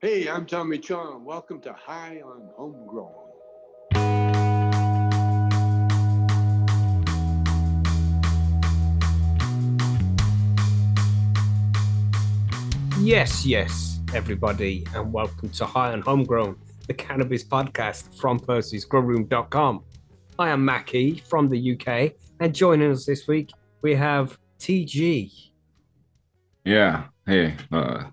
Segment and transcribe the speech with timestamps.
[0.00, 1.24] Hey, I'm Tommy Chong.
[1.24, 3.10] Welcome to High on Homegrown.
[13.00, 16.56] Yes, yes, everybody, and welcome to High on Homegrown,
[16.86, 19.82] the cannabis podcast from Percy'sGrowroom.com.
[20.38, 23.50] I am Mackie from the UK, and joining us this week
[23.82, 25.50] we have TG.
[26.64, 27.06] Yeah.
[27.26, 28.04] Hey, uh,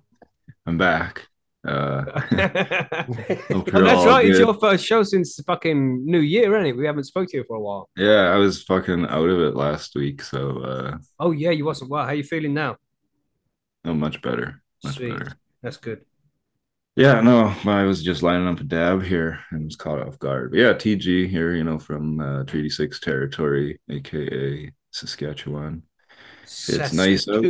[0.66, 1.28] I'm back.
[1.66, 4.26] Uh, that's right.
[4.26, 6.78] It's your first show since fucking New Year, isn't it?
[6.78, 7.90] We haven't spoke to you for a while.
[7.98, 11.92] yeah, I was fucking out of it last week, so uh, Oh yeah, you wasn't
[11.92, 12.06] well.
[12.06, 12.78] How you feeling now?
[13.84, 14.62] Oh, much better.
[14.84, 15.12] Much Sweet.
[15.12, 15.38] better.
[15.62, 16.06] That's good.
[16.96, 20.52] Yeah, no, I was just lining up a dab here and was caught off guard.
[20.52, 25.84] But yeah, TG here, you know, from uh, Treaty Six territory, aka Saskatchewan.
[26.44, 27.44] It's nice out.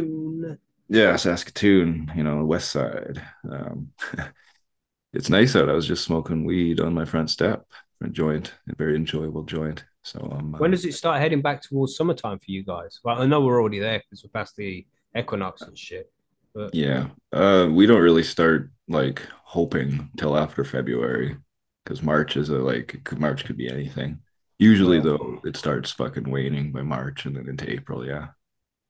[0.88, 3.21] Yeah, Saskatoon, you know, west side.
[3.49, 3.91] Um,
[5.13, 5.70] it's nice out.
[5.70, 7.66] I was just smoking weed on my front step,
[8.03, 9.83] a joint, a very enjoyable joint.
[10.03, 13.00] So um, When does it start heading back towards summertime for you guys?
[13.03, 14.86] Well, I know we're already there because we're past the
[15.17, 16.11] equinox and shit.
[16.53, 17.08] But Yeah.
[17.33, 21.38] Uh, we don't really start like hoping till after February
[21.83, 24.19] because March is a like March could be anything.
[24.59, 28.06] Usually though, it starts fucking waning by March and then into April.
[28.06, 28.28] Yeah.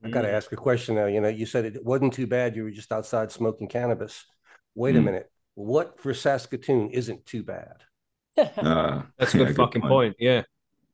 [0.03, 1.05] I got to ask a question now.
[1.07, 2.55] You know, you said it wasn't too bad.
[2.55, 4.25] You were just outside smoking cannabis.
[4.75, 5.05] Wait a Mm.
[5.05, 5.31] minute.
[5.55, 7.77] What for Saskatoon isn't too bad?
[8.57, 10.15] Uh, that's a yeah, good fucking point.
[10.19, 10.43] Yeah.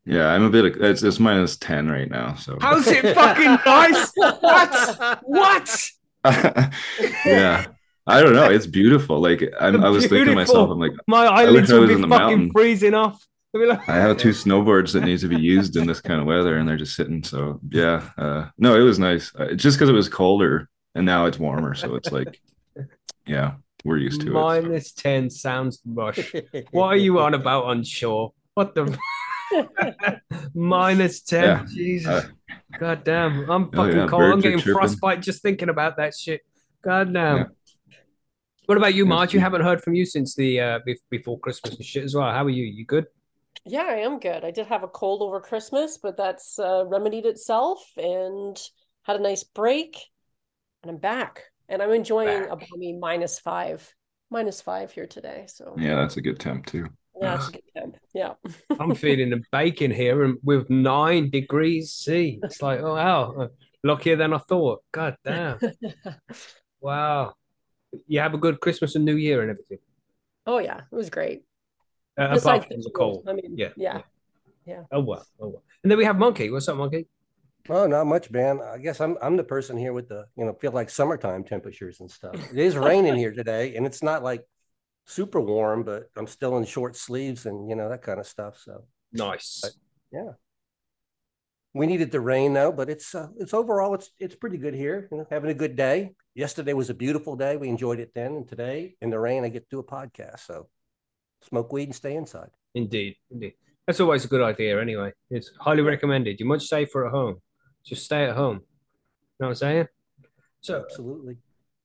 [0.05, 0.77] Yeah, I'm a bit.
[0.77, 2.35] It's it's minus ten right now.
[2.35, 4.11] So How's it fucking nice?
[4.16, 5.19] What?
[5.23, 5.89] What?
[7.25, 7.66] yeah,
[8.07, 8.49] I don't know.
[8.49, 9.19] It's beautiful.
[9.19, 11.99] Like I'm, I was thinking to myself, I'm like, My eyelids I would be in
[11.99, 12.52] fucking the mountain.
[12.52, 13.25] freezing off.
[13.55, 16.25] I'd like, I have two snowboards that need to be used in this kind of
[16.27, 17.23] weather, and they're just sitting.
[17.23, 19.33] So yeah, uh, no, it was nice.
[19.35, 22.39] Uh, just because it was colder, and now it's warmer, so it's like,
[23.27, 24.33] yeah, we're used to it.
[24.33, 26.33] minus 10 sounds rush.
[26.72, 28.33] What are you on about on shore?
[28.53, 28.97] What the
[30.53, 31.44] minus 10?
[31.44, 31.66] Yeah.
[31.69, 32.07] Jesus.
[32.07, 32.27] Uh,
[32.79, 33.50] God damn.
[33.50, 34.23] I'm Oh, fucking yeah, cold.
[34.23, 34.73] I'm getting chirping.
[34.73, 36.41] frostbite just thinking about that shit.
[36.83, 37.38] God damn.
[37.38, 37.44] Yeah.
[38.66, 39.33] What about you, Yeah, Marge?
[39.33, 40.79] You haven't heard from you since the uh
[41.09, 42.31] before Christmas and shit as well.
[42.31, 42.63] How are you?
[42.63, 43.07] You good?
[43.66, 44.44] Yeah, I am good.
[44.44, 48.59] I did have a cold over Christmas, but that's uh, remedied itself and
[49.03, 49.97] had a nice break.
[50.83, 51.44] And I'm back.
[51.69, 52.69] And I'm enjoying a Back.
[52.69, 53.94] balmy minus five.
[54.29, 55.45] Minus five here today.
[55.47, 56.88] So Yeah, that's a good temp too.
[57.21, 57.97] yeah, it's a good temp.
[58.13, 58.33] Yeah.
[58.79, 62.39] I'm feeling the bacon here and with nine degrees C.
[62.44, 63.47] It's like, oh wow, uh,
[63.83, 64.83] luckier than I thought.
[64.91, 65.59] God damn.
[66.79, 67.33] Wow.
[68.07, 69.79] You have a good Christmas and New Year and everything.
[70.45, 71.44] oh yeah, it was great.
[72.21, 73.25] Uh, apart Besides from the the cold.
[73.25, 73.29] cold.
[73.29, 74.01] I mean, Yeah.
[74.65, 74.83] yeah.
[74.91, 75.25] Oh well.
[75.39, 75.63] Oh well.
[75.83, 76.49] And then we have Monkey.
[76.51, 77.07] What's up, Monkey?
[77.69, 78.59] Oh, not much, man.
[78.61, 81.99] I guess I'm I'm the person here with the you know feel like summertime temperatures
[81.99, 82.35] and stuff.
[82.51, 84.43] It is raining here today, and it's not like
[85.05, 88.59] super warm, but I'm still in short sleeves and you know that kind of stuff.
[88.63, 89.63] So Nice.
[90.11, 90.31] Yeah.
[91.73, 95.07] We needed the rain though, but it's uh, it's overall it's it's pretty good here.
[95.11, 96.13] You know, having a good day.
[96.35, 97.57] Yesterday was a beautiful day.
[97.57, 100.39] We enjoyed it then, and today in the rain, I get to do a podcast.
[100.41, 100.67] So
[101.47, 102.50] smoke weed and stay inside.
[102.74, 103.16] Indeed.
[103.29, 103.53] Indeed.
[103.88, 105.13] That's always a good idea anyway.
[105.29, 106.40] It's highly recommended.
[106.40, 107.41] You're much safer at home.
[107.84, 108.57] Just stay at home.
[108.57, 108.62] You
[109.40, 109.88] know what I'm saying?
[110.62, 111.38] So Absolutely.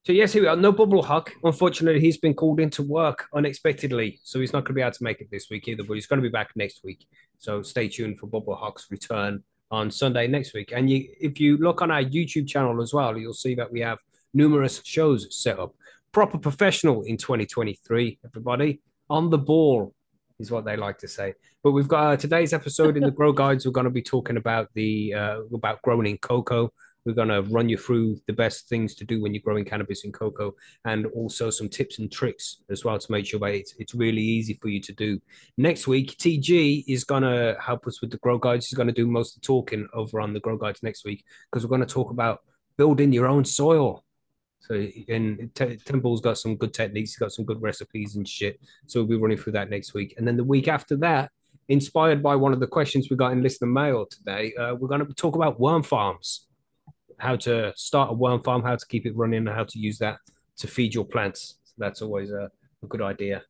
[0.07, 0.55] So yes, here we are.
[0.55, 1.33] No bubble huck.
[1.43, 5.03] Unfortunately, he's been called into work unexpectedly, so he's not going to be able to
[5.03, 5.83] make it this week either.
[5.83, 7.09] But he's going to be back next week.
[7.39, 10.73] So stay tuned for Bubble Huck's return on Sunday next week.
[10.73, 13.81] And you, if you look on our YouTube channel as well, you'll see that we
[13.81, 13.99] have
[14.33, 15.75] numerous shows set up.
[16.13, 18.21] Proper professional in 2023.
[18.25, 19.95] Everybody on the ball
[20.39, 21.35] is what they like to say.
[21.63, 23.65] But we've got uh, today's episode in the Grow Guides.
[23.65, 26.73] We're going to be talking about the uh, about growing in coco.
[27.07, 30.05] We're going to run you through the best things to do when you're growing cannabis
[30.05, 33.75] in coco and also some tips and tricks as well to make sure that it's,
[33.79, 35.21] it's really easy for you to do.
[35.57, 38.67] Next week, TG is going to help us with the Grow Guides.
[38.67, 41.25] He's going to do most of the talking over on the Grow Guides next week
[41.51, 42.41] because we're going to talk about
[42.77, 44.05] building your own soil.
[44.61, 48.61] So, and T- Temple's got some good techniques, he's got some good recipes and shit.
[48.87, 50.15] So, we'll be running through that next week.
[50.19, 51.31] And then the week after that,
[51.69, 55.07] inspired by one of the questions we got in listener mail today, uh, we're going
[55.07, 56.47] to talk about worm farms
[57.19, 59.99] how to start a worm farm, how to keep it running, and how to use
[59.99, 60.19] that
[60.59, 61.59] to feed your plants.
[61.65, 62.51] So that's always a,
[62.83, 63.43] a good idea.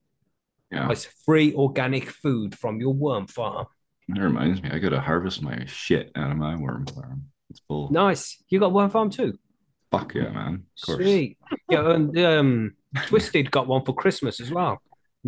[0.70, 3.66] Yeah, It's free organic food from your worm farm.
[4.08, 4.70] that reminds me.
[4.70, 7.25] I got to harvest my shit out of my worm farm.
[7.50, 7.90] It's full.
[7.90, 8.42] Nice.
[8.48, 9.38] You got worm farm too.
[9.90, 10.64] Fuck yeah, man.
[10.78, 10.98] Of course.
[10.98, 11.38] Sweet.
[11.68, 12.74] Yeah, and um,
[13.06, 14.80] Twisted got one for Christmas as well.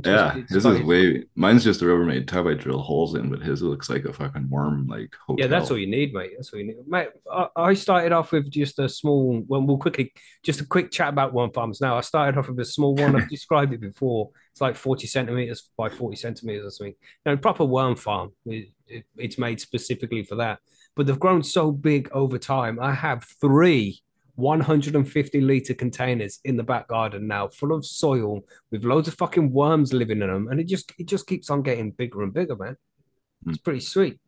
[0.05, 1.25] Yeah, Twisted his is way.
[1.34, 4.49] Mine's just a Rubbermaid tub I drill holes in, but his looks like a fucking
[4.49, 5.40] worm, like hotel.
[5.40, 6.32] Yeah, that's all you need, mate.
[6.37, 7.08] That's all you need, mate.
[7.31, 9.40] I, I started off with just a small.
[9.46, 9.66] one.
[9.66, 10.12] we'll quickly
[10.43, 11.81] just a quick chat about worm farms.
[11.81, 13.16] Now, I started off with a small one.
[13.16, 14.31] I've described it before.
[14.52, 16.94] It's like forty centimeters by forty centimeters or something.
[17.25, 18.32] Now, proper worm farm.
[18.46, 20.58] It, it, it's made specifically for that.
[20.94, 22.78] But they've grown so big over time.
[22.81, 24.02] I have three
[24.38, 29.52] 150 liter containers in the back garden now, full of soil with loads of fucking
[29.52, 32.55] worms living in them, and it just it just keeps on getting bigger and bigger,
[32.56, 32.76] man.
[33.46, 34.19] It's pretty sweet.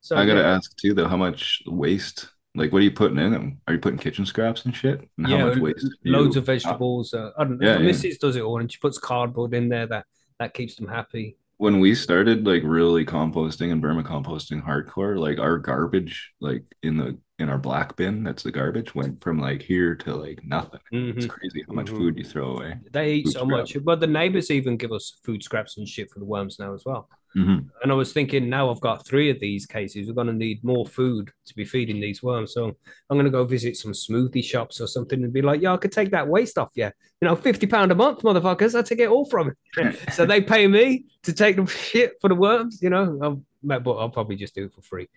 [0.00, 0.56] So I gotta yeah.
[0.56, 2.28] ask too, though, how much waste?
[2.54, 3.60] Like, what are you putting in them?
[3.68, 5.00] Are you putting kitchen scraps and shit?
[5.18, 5.86] And how yeah, much waste?
[6.04, 7.14] loads you- of vegetables.
[7.14, 7.66] Uh, I don't know.
[7.66, 7.86] Yeah, yeah.
[7.86, 10.06] missus does it all, and she puts cardboard in there that
[10.40, 11.36] that keeps them happy.
[11.58, 17.18] when we started like really composting and vermicomposting hardcore, like our garbage, like in the
[17.38, 20.80] in our black bin, that's the garbage, went from like here to like nothing.
[20.90, 21.28] It's Mhm.
[21.30, 21.96] crazy how much Mhm.
[21.96, 22.78] food you throw away.
[22.90, 26.10] They eat Food so much, but the neighbors even give us food scraps and shit
[26.10, 27.08] for the worms now as well.
[27.36, 27.68] Mhm.
[27.82, 30.08] And I was thinking, now I've got three of these cases.
[30.08, 32.54] We're going to need more food to be feeding these worms.
[32.54, 32.76] So
[33.08, 35.76] I'm going to go visit some smoothie shops or something and be like, yeah, I
[35.76, 36.90] could take that waste off yeah
[37.20, 38.76] You know, fifty pound a month, motherfuckers.
[38.76, 39.56] I take it all from it.
[40.12, 42.80] so they pay me to take the shit for the worms.
[42.82, 45.08] You know, I'll, but I'll probably just do it for free.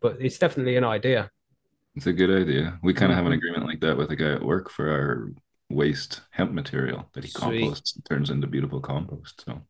[0.00, 1.30] But it's definitely an idea.
[1.96, 2.78] It's a good idea.
[2.82, 3.36] We kind of have an Mhm.
[3.36, 5.30] agreement like that with a guy at work for our
[5.70, 7.40] waste hemp material that he Sweet.
[7.62, 9.44] composts and turns into beautiful compost.
[9.44, 9.62] So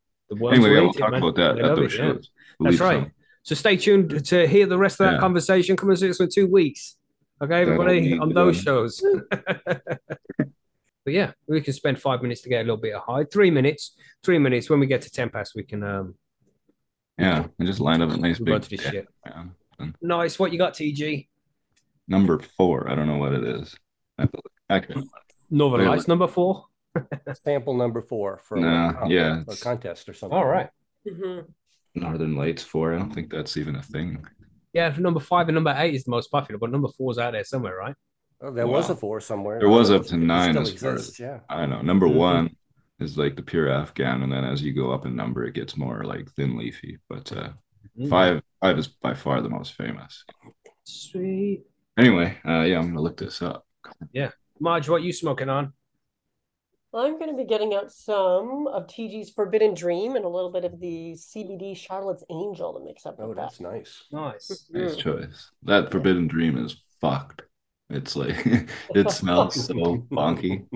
[0.51, 1.23] anyway, we'll talk man.
[1.23, 2.31] about that at those it, shows.
[2.59, 3.03] We'll That's right.
[3.05, 3.13] some.
[3.43, 5.21] So stay tuned to hear the rest of that Yeah.
[5.21, 5.77] conversation.
[5.77, 6.97] Come and see us in two weeks.
[7.43, 9.03] Okay, everybody, on those shows.
[9.29, 13.25] but yeah, we can spend five minutes to get a little bit of high.
[13.25, 13.97] Three minutes.
[14.23, 14.71] Three minutes.
[14.71, 16.15] When we get to 10 past, we can um
[17.19, 19.09] Yeah, and just lined up a nice big yeah, shit.
[20.01, 20.39] Nice.
[20.39, 21.29] What you got, TG?
[22.09, 22.91] Number four.
[22.91, 23.77] I don't know what it is.
[24.19, 24.53] I have to look.
[24.71, 25.05] Actually,
[25.51, 26.65] Northern Wait, Lights number four.
[27.43, 30.37] Sample number four for Nah, a, yeah, a contest or something.
[30.39, 30.69] All right.
[31.07, 31.47] Mhm.
[31.95, 32.95] Northern Lights four.
[32.95, 34.25] I don't think that's even a thing.
[34.73, 37.33] Yeah, number five and number eight is the most popular, but number four is out
[37.33, 37.95] there somewhere, right?
[38.41, 39.59] Oh, there was a four somewhere.
[39.61, 41.41] There was up to nine as far exists, yeah.
[41.49, 41.83] I don't know.
[41.83, 42.15] Number Mhm.
[42.17, 42.57] one
[43.01, 45.77] is like the pure Afghan, and then as you go up in number, it gets
[45.77, 46.99] more like thin leafy.
[47.09, 47.51] But uh,
[47.99, 48.09] Mm.
[48.09, 50.25] five five is by far the most famous.
[50.85, 51.63] Sweet.
[51.97, 53.67] Anyway, uh, yeah, I'm gonna look this up.
[54.13, 54.31] Yeah.
[54.61, 55.73] Marge, what you smoking on?
[56.93, 60.65] I'm going to be getting out some of TG's Forbidden Dream and a little bit
[60.65, 63.43] of the CBD Charlotte's Angel to mix up Oh, with that.
[63.47, 64.05] that's nice.
[64.13, 64.69] Nice.
[64.73, 64.99] Nice Mm.
[64.99, 65.51] choice.
[65.65, 67.43] That Forbidden Dream is fucked.
[67.91, 68.37] It's like
[68.95, 70.67] it smells so funky.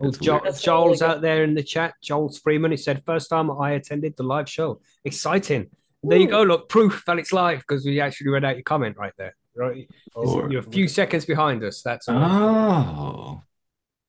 [0.00, 1.94] It's Jo- Joel's really out there in the chat.
[2.02, 2.70] Joel's Freeman.
[2.70, 4.80] He said, first time I attended the live show.
[5.04, 5.68] Exciting.
[6.02, 6.44] There you go.
[6.44, 9.36] Look, proof that it's live because we actually read out your comment right there.
[9.56, 9.88] Right.
[10.14, 11.82] Or- You're a few seconds behind us.
[11.82, 12.16] That's all.
[12.22, 13.42] Oh,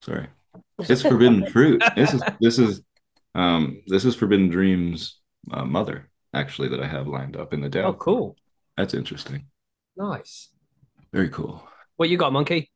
[0.01, 0.27] sorry.
[0.79, 1.81] It's Forbidden Fruit.
[1.95, 2.81] This is this is
[3.35, 5.19] um this is Forbidden Dreams
[5.51, 7.85] uh, mother actually that I have lined up in the down.
[7.85, 8.35] Oh, cool.
[8.75, 9.45] That's interesting.
[9.95, 10.49] Nice.
[11.13, 11.67] Very cool.
[11.95, 12.69] What you got, Monkey?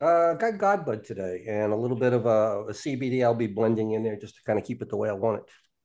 [0.00, 3.92] Uh, got Godbud today and a little bit of a, a CBD I'll be blending
[3.92, 5.44] in there just to kind of keep it the way I want it.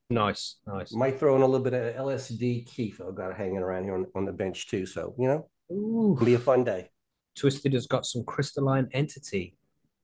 [0.09, 0.57] Nice.
[0.67, 0.93] Nice.
[0.93, 4.05] Might throw in a little bit of LSD Keith I've got hanging around here on,
[4.15, 4.85] on the bench too.
[4.85, 6.13] So, you know, Ooh.
[6.15, 6.89] it'll be a fun day.
[7.35, 9.55] Twisted has got some crystalline entity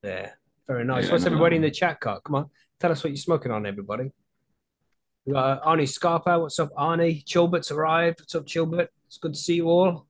[0.02, 0.40] there.
[0.68, 1.06] Very nice.
[1.06, 2.24] Yeah, What's no, everybody in the chat got?
[2.24, 2.50] Come on.
[2.80, 4.12] Tell us what you're smoking on, everybody.
[5.26, 6.40] We got uh, Arnie Scarpa.
[6.40, 7.26] What's up, Arnie?
[7.26, 8.22] Chilbert's arrived.
[8.22, 8.90] What's up, Chilbert?
[9.08, 10.08] It's good to see you all.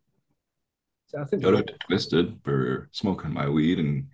[1.07, 4.07] So I think Shout out to Twisted for smoking my weed and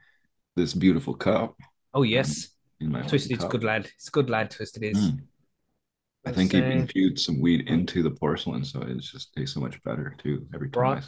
[0.56, 1.56] this beautiful cup.
[1.94, 2.50] Oh yes,
[2.80, 3.52] In my Twisted's cup.
[3.52, 3.90] good lad.
[3.96, 4.52] It's a good lad.
[4.52, 4.98] Twisted is.
[5.12, 5.20] Mm.
[6.26, 9.60] I think he Saying- infused some weed into the porcelain, so it just tastes so
[9.60, 10.82] much better too every time.
[10.84, 11.04] Right.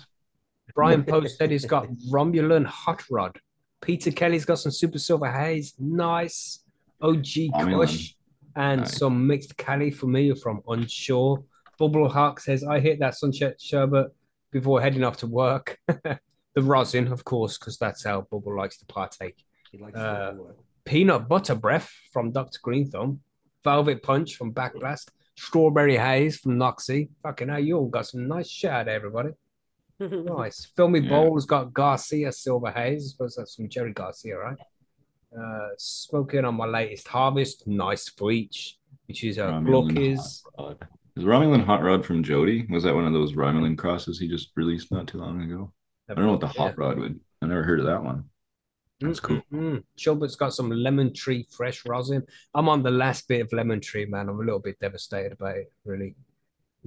[0.73, 3.39] Brian Post said he's got Romulan hot rod.
[3.81, 5.73] Peter Kelly's got some super silver haze.
[5.79, 6.63] Nice.
[7.01, 7.87] OG Romulan.
[7.87, 8.15] Kush
[8.55, 8.97] and Nice.
[8.97, 11.43] some mixed Cali for me from Onshore.
[11.77, 14.07] Bubble Hawk says, I hit that sunset sherbet
[14.51, 15.77] before heading off to work.
[15.87, 16.17] the
[16.63, 19.43] rosin, of course, because that's how Bubble likes to partake.
[19.71, 20.55] He likes Uh, to-
[20.85, 22.59] Peanut Butter Breath from Dr.
[22.61, 23.19] Green Thumb.
[23.63, 25.09] Velvet Punch from Backblast.
[25.35, 27.09] Strawberry Haze from Noxie.
[27.23, 29.31] Fucking hell, you all got some nice shit out there, everybody.
[29.99, 30.65] Nice.
[30.75, 31.09] Filmy Yeah.
[31.09, 33.05] Bowl's got Garcia Silver Haze.
[33.05, 34.57] I suppose that's from Jerry Garcia, right?
[35.37, 37.67] Uh, smoking on my latest harvest.
[37.67, 40.43] Nice for each, which is a Romulan Gluckies.
[40.57, 40.87] Hot Rod.
[41.17, 42.67] Is Romulan Hot Rod from Jody?
[42.69, 45.71] Was that one of those Romulan crosses he just released not too long ago?
[46.09, 47.19] I don't know what the Hot Rod would.
[47.41, 48.25] I never heard of that one.
[49.01, 49.41] That's cool.
[49.51, 49.83] Mm-mm.
[49.97, 52.23] Chilbert's got some lemon tree fresh rosin.
[52.53, 54.29] I'm on the last bit of lemon tree, man.
[54.29, 56.15] I'm a little bit devastated about it, really.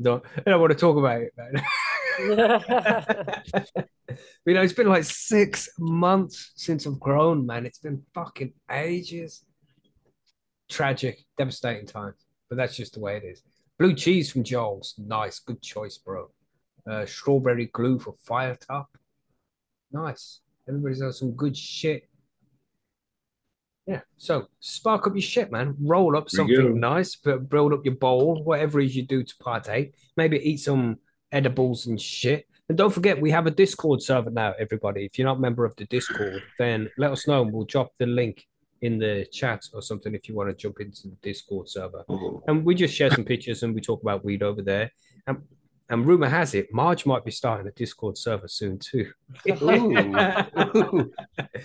[0.01, 1.63] Don't, I don't want to talk about it, man.
[2.19, 2.35] you
[4.55, 7.67] know, it's been like six months since I've grown, man.
[7.67, 9.45] It's been fucking ages.
[10.69, 12.17] Tragic, devastating times.
[12.49, 13.43] but that's just the way it is.
[13.79, 16.31] Blue cheese from Joel's, nice, good choice, bro.
[16.89, 18.89] Uh, strawberry glue for fire top,
[19.93, 20.41] nice.
[20.69, 22.09] Everybody's got some good shit.
[23.87, 25.75] Yeah, so spark up your shit, man.
[25.81, 29.35] Roll up something nice, but build up your bowl, whatever it is you do to
[29.41, 29.95] partake.
[30.17, 30.99] Maybe eat some
[31.33, 32.47] edibles and shit.
[32.69, 35.05] And don't forget, we have a Discord server now, everybody.
[35.07, 37.93] If you're not a member of the Discord, then let us know and we'll drop
[37.99, 38.47] the link
[38.83, 42.05] in the chat or something if you want to jump into the Discord server.
[42.09, 44.93] Oh, And we just share some pictures and we talk about weed over there.
[45.27, 45.39] And,
[45.89, 49.11] and rumor has it, Marge might be starting a Discord server soon too.
[49.49, 49.97] Ooh.
[49.97, 51.13] Ooh.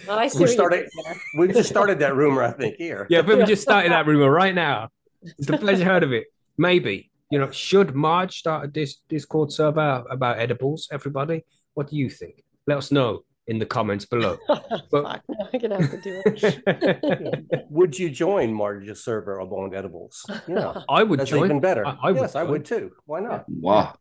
[0.10, 0.90] I We started-
[1.38, 3.06] We just started that rumor, I think, here.
[3.10, 4.90] Yeah, but we just started that rumor right now.
[5.22, 6.28] It's the pleasure heard of it.
[6.58, 7.10] Maybe.
[7.34, 11.44] You know, should Marge start a dis- Discord server about edibles, everybody?
[11.74, 12.44] What do you think?
[12.68, 14.38] Let us know in the comments below.
[14.92, 17.66] But- I'm gonna have to do it.
[17.72, 20.24] Would you join Marge's server on edibles?
[20.48, 21.46] Yeah, I would that's join.
[21.46, 21.84] even better.
[21.88, 22.92] I- I would yes, I would too.
[23.08, 23.46] Why not?
[23.50, 23.96] wow.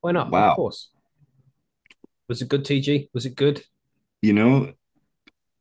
[0.00, 0.30] Why not?
[0.30, 0.50] Wow.
[0.50, 0.90] Of course.
[2.28, 3.08] Was it good, TG?
[3.12, 3.64] Was it good?
[4.20, 4.72] You know,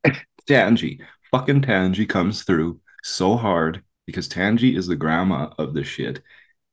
[0.47, 0.99] Tangie,
[1.31, 6.21] fucking Tangie comes through so hard because Tangie is the grandma of the shit.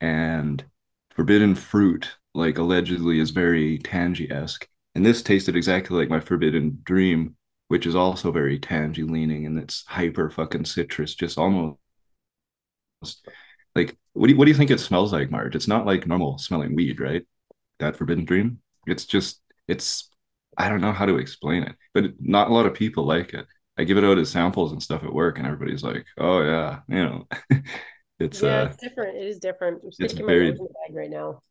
[0.00, 0.64] And
[1.10, 4.68] forbidden fruit, like allegedly, is very Tangie esque.
[4.94, 7.36] And this tasted exactly like my forbidden dream,
[7.68, 11.78] which is also very Tangie leaning and it's hyper fucking citrus, just almost
[13.74, 15.54] like what do you, what do you think it smells like, Marge?
[15.54, 17.24] It's not like normal smelling weed, right?
[17.80, 18.60] That forbidden dream.
[18.86, 20.10] It's just it's
[20.56, 23.46] I don't know how to explain it, but not a lot of people like it.
[23.78, 26.80] I give it out as samples and stuff at work, and everybody's like, "Oh yeah,
[26.88, 27.28] you know."
[28.20, 29.16] it's yeah, uh, it's different.
[29.16, 29.82] It is different.
[29.84, 31.42] I'm sticking my very- nose in the bag right now.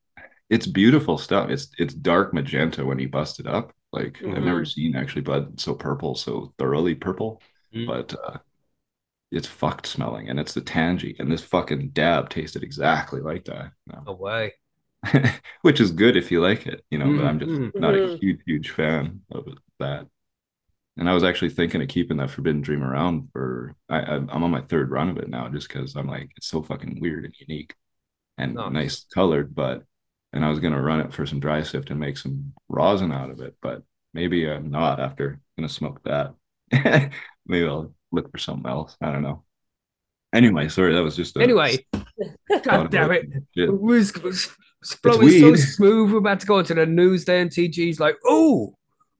[0.50, 1.50] it's beautiful stuff.
[1.50, 3.74] It's it's dark magenta when you bust it up.
[3.94, 4.74] Like I've never Mhm.
[4.74, 7.42] seen actually bud so purple, so thoroughly purple.
[7.74, 7.88] Mm.
[7.88, 8.38] But uh,
[9.32, 13.72] it's fucked smelling, and it's the tangy, and this fucking dab tasted exactly like that.
[13.88, 14.04] No.
[14.08, 14.54] No way.
[15.62, 17.12] which is good if you like it, you know.
[17.14, 17.76] But Mm, I'm just mm.
[17.80, 18.20] not a Mhm.
[18.20, 19.48] huge, huge fan of
[19.80, 20.08] that.
[20.98, 23.76] And I was actually thinking of keeping that Forbidden Dream around for.
[23.88, 26.64] I, I'm on my third run of it now, just because I'm like it's so
[26.64, 27.76] fucking weird and unique,
[28.38, 28.72] and Nice.
[28.72, 29.54] nice colored.
[29.54, 29.84] But
[30.34, 33.30] and I was gonna run it for some dry sift and make some rosin out
[33.30, 36.34] of it, but maybe I'm not after I'm gonna smoke that.
[37.46, 38.98] maybe I'll look for something else.
[39.00, 39.44] I don't know.
[40.34, 41.86] Anyway, sorry, that was just a, Anyway,
[42.64, 43.26] God damn it.
[43.56, 43.70] shit.
[43.70, 44.52] It was, was
[45.02, 46.12] flowing so smooth.
[46.12, 47.50] We're about to go into the news then.
[47.50, 48.76] TG's like, oh,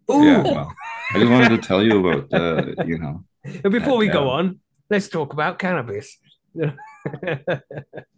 [0.10, 0.24] oh.
[0.24, 0.74] Yeah, well,
[1.14, 3.24] I just wanted to tell you about uh, you know
[3.70, 4.32] before we go Yeah.
[4.32, 4.60] on,
[4.90, 6.18] let's talk about cannabis.
[6.56, 7.64] that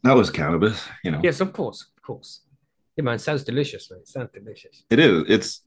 [0.03, 0.85] was cannabis.
[1.03, 2.41] You know, yes, of course, of course.
[2.95, 3.99] Yeah, man, sounds delicious, man.
[4.01, 4.83] It sounds delicious.
[4.89, 5.23] it is.
[5.27, 5.61] It's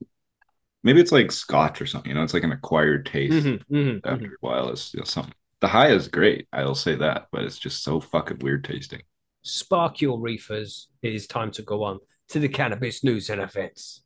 [0.83, 2.09] maybe it's like scotch or something.
[2.09, 4.31] You know, it's like an acquired taste Mhm, mhm, after mhm.
[4.33, 4.69] a while.
[4.69, 5.33] It's you know, something.
[5.61, 6.47] The high is great.
[6.51, 9.01] I'll say that, but it's just so fucking weird tasting.
[9.43, 10.89] Spark your reefers.
[11.01, 11.99] It is time to go on
[12.29, 14.01] to the cannabis news and events.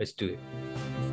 [0.00, 1.07] Let's do it.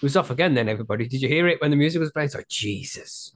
[0.00, 1.06] It was off again then, everybody.
[1.06, 2.26] Did you hear it when the music was playing?
[2.26, 3.34] It's like, Jesus.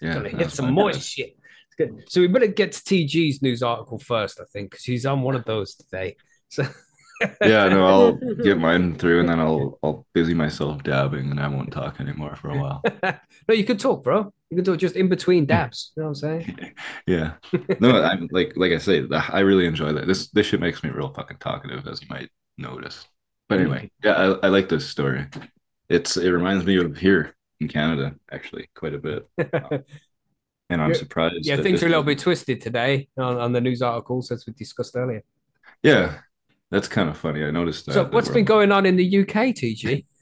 [0.00, 1.02] Yeah, Gonna hit some more bad.
[1.02, 1.36] shit.
[1.78, 2.04] Good.
[2.08, 5.34] So we better get to TG's news article first, I think, because he's on one
[5.34, 6.16] of those today.
[6.48, 6.66] So
[7.42, 8.12] Yeah, no, I'll
[8.42, 12.34] get mine through, and then I'll I'll busy myself dabbing, and I won't talk anymore
[12.36, 12.82] for a while.
[13.48, 14.32] no, you can talk, bro.
[14.48, 15.92] You can talk just in between dabs.
[15.96, 16.74] You know what I'm saying?
[17.06, 17.34] Yeah,
[17.78, 20.06] no, I'm like like I say, I really enjoy that.
[20.06, 23.06] This this shit makes me real fucking talkative, as you might notice.
[23.48, 24.08] But anyway, mm-hmm.
[24.08, 25.26] yeah, I, I like this story.
[25.90, 29.28] It's it reminds me of here in Canada, actually, quite a bit,
[30.70, 31.44] and I'm surprised.
[31.44, 34.52] yeah, things are a little bit twisted today on, on the news articles as we
[34.52, 35.24] discussed earlier.
[35.82, 36.18] Yeah,
[36.70, 37.44] that's kind of funny.
[37.44, 37.92] I noticed that.
[37.94, 40.06] So, what's been going on in the UK, TG?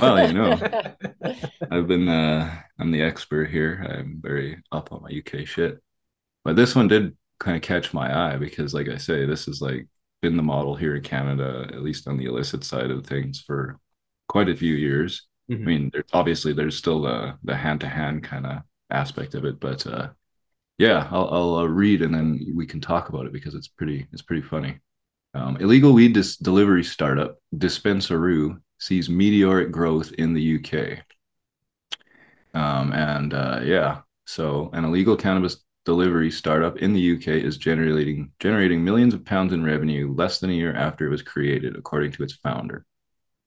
[0.00, 0.52] Well, you know.
[1.72, 3.84] I've been uh I'm the expert here.
[3.88, 5.82] I'm very up on my UK shit.
[6.44, 9.60] But this one did kind of catch my eye because like I say, this has
[9.60, 9.88] like
[10.22, 13.80] been the model here in Canada, at least on the illicit side of things for
[14.28, 15.26] quite a few years.
[15.64, 15.70] I Mhm.
[15.70, 19.60] mean, there's obviously there's still the the hand to hand kind of aspect of it,
[19.60, 20.10] but uh
[20.78, 24.06] yeah, I'll I'll uh, read and then we can talk about it because it's pretty
[24.12, 24.80] it's pretty funny.
[25.34, 31.02] Um, illegal weed dis- delivery startup Dispensaroo sees meteoric growth in the UK.
[32.54, 38.32] Um, and uh, yeah, so an illegal cannabis delivery startup in the UK is generating
[38.40, 42.12] generating millions of pounds in revenue less than a year after it was created, according
[42.12, 42.84] to its founder.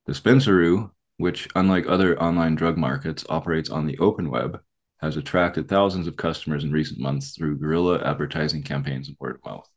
[0.10, 4.60] Dispensaroo, which unlike other online drug markets operates on the open web,
[5.02, 9.46] has attracted thousands of customers in recent months through guerrilla advertising campaigns and word of
[9.46, 9.70] mouth.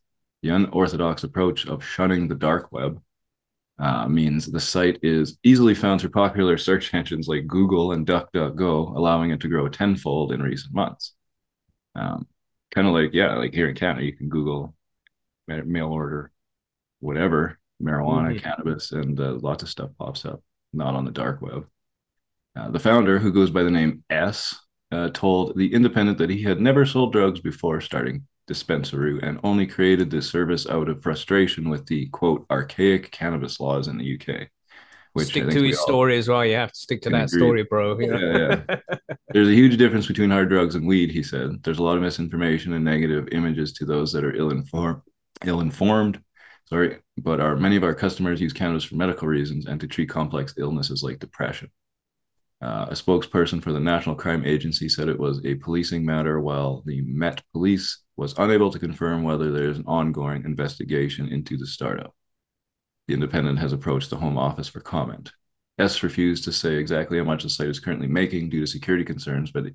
[0.42, 2.98] The unorthodox approach of shunning the dark web
[3.78, 8.96] uh, means the site is easily found through popular search engines like Google and DuckDuckGo,
[8.96, 11.14] allowing it to grow tenfold in recent months.
[11.94, 12.26] Um,
[12.74, 14.74] kind of like, yeah, like here in Canada, you can Google
[15.46, 16.32] mail order,
[17.00, 18.42] whatever, marijuana, Mhm.
[18.42, 21.66] cannabis, and uh, lots of stuff pops up, not on the dark web.
[22.56, 24.58] Uh, the founder, who goes by the name S,
[24.90, 29.66] uh, told The Independent that he had never sold drugs before starting Dispensaroo and only
[29.66, 34.48] created this service out of frustration with the quote archaic cannabis laws in the UK.
[35.14, 36.44] Which stick to his story as well.
[36.44, 37.38] You have to stick to that agree.
[37.38, 37.98] story, bro.
[37.98, 38.18] you know?
[38.68, 38.76] Yeah,
[39.32, 41.62] There's a huge difference between hard drugs and weed, he said.
[41.62, 45.02] There's a lot of misinformation and negative images to those that are ill-informed,
[45.44, 46.20] ill-informed.
[46.66, 50.08] Sorry, but our many of our customers use cannabis for medical reasons and to treat
[50.08, 51.70] complex illnesses like depression.
[52.62, 56.82] Uh, a spokesperson for the National Crime Agency said it was a policing matter, while
[56.86, 61.66] the Met Police was unable to confirm whether there is an ongoing investigation into the
[61.66, 62.14] startup.
[63.08, 65.32] The Independent has approached the Home Office for comment.
[65.78, 69.04] S refused to say exactly how much the site is currently making due to security
[69.04, 69.74] concerns, but it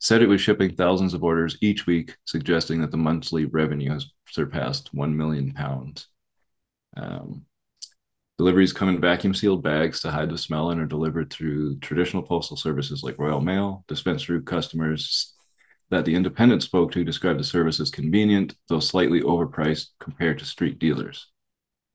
[0.00, 4.12] said it was shipping thousands of orders each week, suggesting that the monthly revenue has
[4.30, 6.08] surpassed 1 million pounds.
[6.96, 7.44] Um,
[8.38, 12.22] deliveries come in vacuum sealed bags to hide the smell and are delivered through traditional
[12.22, 13.84] postal services like Royal Mail.
[13.88, 15.34] Dispensaroo customers
[15.90, 20.44] that the Independent spoke to described the service as convenient, though slightly overpriced compared to
[20.44, 21.28] street dealers,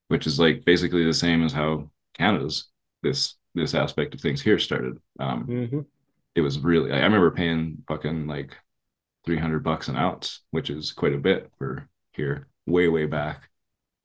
[0.08, 2.68] which is like basically the same as how Canada's
[3.02, 4.96] this this aspect of things here started.
[5.18, 5.86] Um, Mhm.
[6.36, 8.56] it was really I remember paying fucking like
[9.26, 13.50] 300 bucks an ounce, which is quite a bit for here way way back.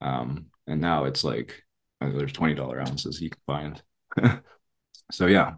[0.02, 1.64] Um, and now it's like
[2.02, 3.84] uh, there's $20 ounces you can find.
[5.12, 5.56] so yeah.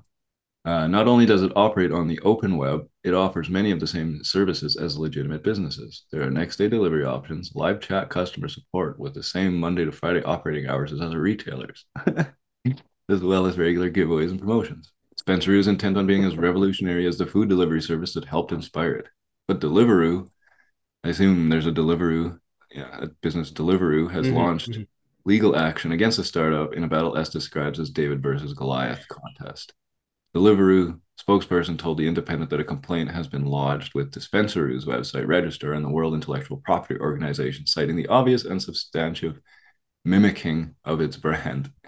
[0.65, 3.87] Uh, not only does it operate on the open web, it offers many of the
[3.87, 6.05] same services as legitimate businesses.
[6.11, 9.91] There are next day delivery options, live chat customer support with the same Monday to
[9.93, 11.85] Friday operating hours as other retailers,
[13.09, 14.91] as well as regular giveaways and promotions.
[15.21, 18.93] Spenceroo is intent on being as revolutionary as the food delivery service that helped inspire
[18.93, 19.07] it.
[19.47, 20.29] But Deliveroo,
[21.03, 22.39] I assume there's a Deliveroo,
[22.71, 24.87] yeah, a business Deliveroo has Mhm, launched mhm.
[25.27, 29.74] Legal action against the startup in a battle S describes as David versus Goliath contest.
[30.34, 35.73] Deliveroo spokesperson told the Independent that a complaint has been lodged with Dispensaroo's website register
[35.73, 39.41] and the World Intellectual Property Organization, citing the obvious and substantive
[40.06, 41.71] mimicking of its brand.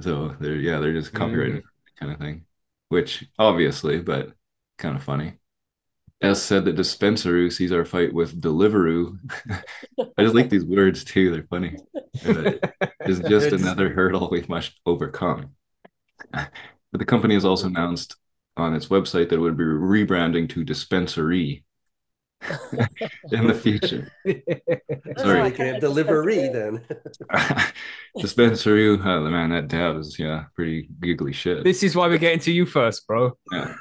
[0.00, 1.16] So they're yeah, they're just mm.
[1.16, 1.64] copyrighted
[1.98, 2.44] kind of thing,
[2.88, 4.30] which obviously, but
[4.78, 5.40] kind of funny.
[6.20, 9.18] S said that Dispensaroo sees our fight with Deliveroo.
[10.16, 11.76] I just like these words too; they're funny.
[12.26, 12.52] Uh,
[13.06, 15.54] just It's- another hurdle we must overcome.
[16.32, 18.16] But the company has also announced
[18.56, 21.64] on its website that it would be rebranding to Dispensary
[23.32, 24.10] in the future.
[25.16, 25.50] So Sorry.
[25.50, 26.84] they can have delivery then.
[28.20, 31.64] Dispensary, oh the man, that dab is yeah, pretty giggly shit.
[31.64, 33.36] This is why we're getting to you first, bro.
[33.50, 33.74] Yeah.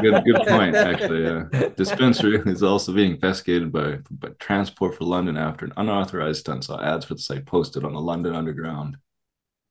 [0.00, 1.24] good, good point, actually.
[1.24, 1.44] Yeah.
[1.70, 6.80] Dispensaroo is also being investigated by, by Transport for London after an unauthorized stunt saw
[6.80, 8.96] ads for the site posted on the London Underground.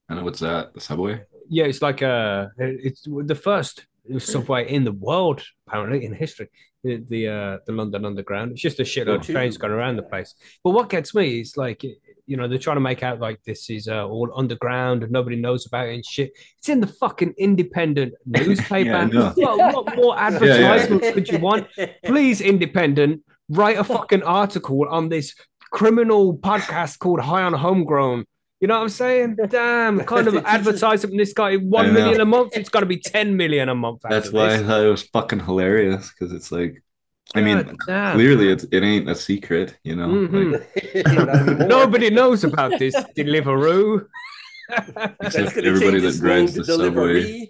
[0.09, 0.73] I know what's that?
[0.73, 1.21] The subway?
[1.47, 3.85] Yeah, it's like uh it's the first
[4.17, 6.49] subway in the world, apparently in history.
[6.83, 8.51] The the uh the London Underground.
[8.51, 10.35] It's just a shitload of trains going around the place.
[10.63, 13.69] But what gets me is like you know they're trying to make out like this
[13.69, 16.33] is uh, all underground and nobody knows about it and shit.
[16.57, 18.89] It's in the fucking independent newspaper.
[18.89, 19.33] Yeah, know.
[19.35, 21.67] what, what more advertisements could you want?
[22.05, 25.35] Please, independent, write a fucking article on this
[25.71, 28.25] criminal podcast called High on Homegrown.
[28.63, 29.35] You know what I'm saying?
[29.49, 31.93] Damn, kind of advertising this guy I one know.
[31.95, 32.55] million a month.
[32.55, 34.03] It's got to be ten million a month.
[34.09, 34.67] That's of why I this.
[34.67, 36.81] thought it was fucking hilarious because it's like,
[37.35, 38.15] I mean, damn.
[38.15, 40.07] clearly it's, it ain't a secret, you know?
[40.07, 40.63] Mhm.
[40.95, 44.07] Like, Nobody knows about this Deliveroo.
[45.19, 47.49] except everybody that its drives the to subway.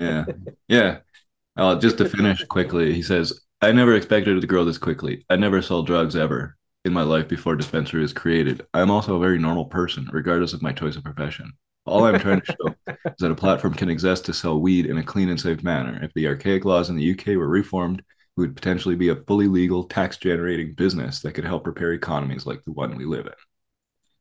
[0.00, 0.24] yeah
[0.66, 0.98] yeah
[1.58, 5.26] uh, just to finish quickly he says i never expected it to grow this quickly
[5.28, 9.20] i never sold drugs ever in my life before Dispensaroo was created i'm also a
[9.20, 11.52] very normal person regardless of my choice of profession
[11.86, 12.74] all i'm trying to show
[13.06, 15.98] is that a platform can exist to sell weed in a clean and safe manner
[16.02, 18.02] if the archaic laws in the uk were reformed
[18.36, 22.46] we would potentially be a fully legal tax generating business that could help repair economies
[22.46, 23.32] like the one we live in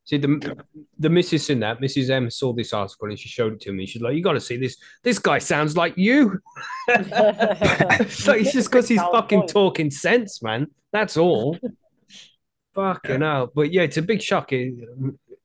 [0.04, 0.58] See the
[0.98, 2.10] the missus in that Mrs.
[2.10, 3.86] M saw this article and she showed it to me.
[3.86, 4.78] She's like, "You got to see this.
[5.04, 6.40] This guy sounds like you."
[6.90, 10.68] so it's just because he's fucking talking sense, man.
[10.92, 11.58] That's all.
[12.74, 13.52] Fucking hell.
[13.54, 14.52] But yeah, it's a big shock.
[14.54, 14.70] eh,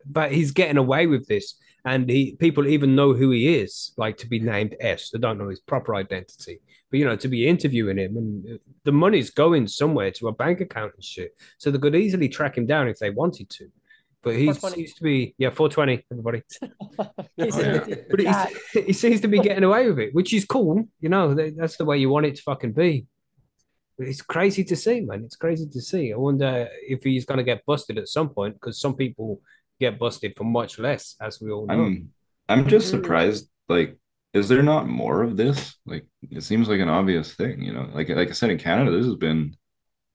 [0.04, 3.92] But he's getting away with this, and he people even know who he is.
[3.96, 6.60] Like to be named S, they don't know his proper identity.
[6.90, 10.60] But you know, to be interviewing him, and the money's going somewhere to a bank
[10.60, 13.68] account and shit, so they could easily track him down if they wanted to.
[14.22, 14.74] but he 420.
[14.76, 16.42] seems to be yeah 420 everybody.
[16.98, 17.84] Oh, yeah.
[18.10, 18.52] But chat.
[18.86, 20.88] he seems to be getting away with it, which is cool.
[21.00, 23.06] You know, that's the way you want it to fucking be.
[23.98, 25.24] But it's crazy to see, man.
[25.24, 26.12] It's crazy to see.
[26.12, 29.40] I wonder if he's going to get busted at some point because some people
[29.80, 31.74] get busted for much less, as we all know.
[31.74, 32.10] I'm
[32.48, 32.90] I'm just Mhm.
[32.90, 33.48] surprised.
[33.68, 33.96] Like,
[34.32, 35.76] is there not more of this?
[35.86, 37.88] Like, it seems like an obvious thing, you know.
[37.94, 39.56] Like, like I said, in Canada, this has been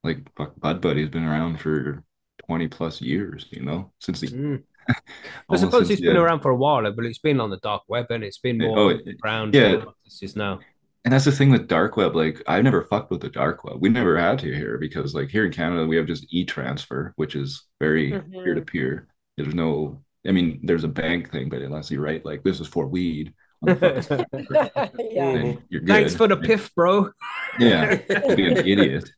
[0.04, 2.04] like Bud Buddy's been around for
[2.48, 4.64] 20 plus years, you know, since the Mm.
[5.50, 7.58] I suppose since it's been the- around for a while, but it's been on the
[7.58, 9.54] dark web and it's been more oh, it- around.
[9.54, 9.84] yeah.
[10.06, 10.60] This is now.
[11.04, 12.16] And that's the thing with dark web.
[12.16, 13.78] Like, i've never fucked with the dark web.
[13.82, 17.36] We never had to here because, like, here in Canada, we have just e-transfer, which
[17.36, 18.32] is very Mhm.
[18.32, 19.08] peer to peer.
[19.38, 22.68] There's no, I mean, there's a bank thing, but unless you write like this is
[22.68, 23.34] for weed,
[23.64, 25.54] on the fucking paper, yeah.
[25.70, 25.88] you're good.
[25.88, 27.12] Thanks for the piff, bro.
[27.60, 27.96] Yeah,
[28.30, 29.10] to be an idiot.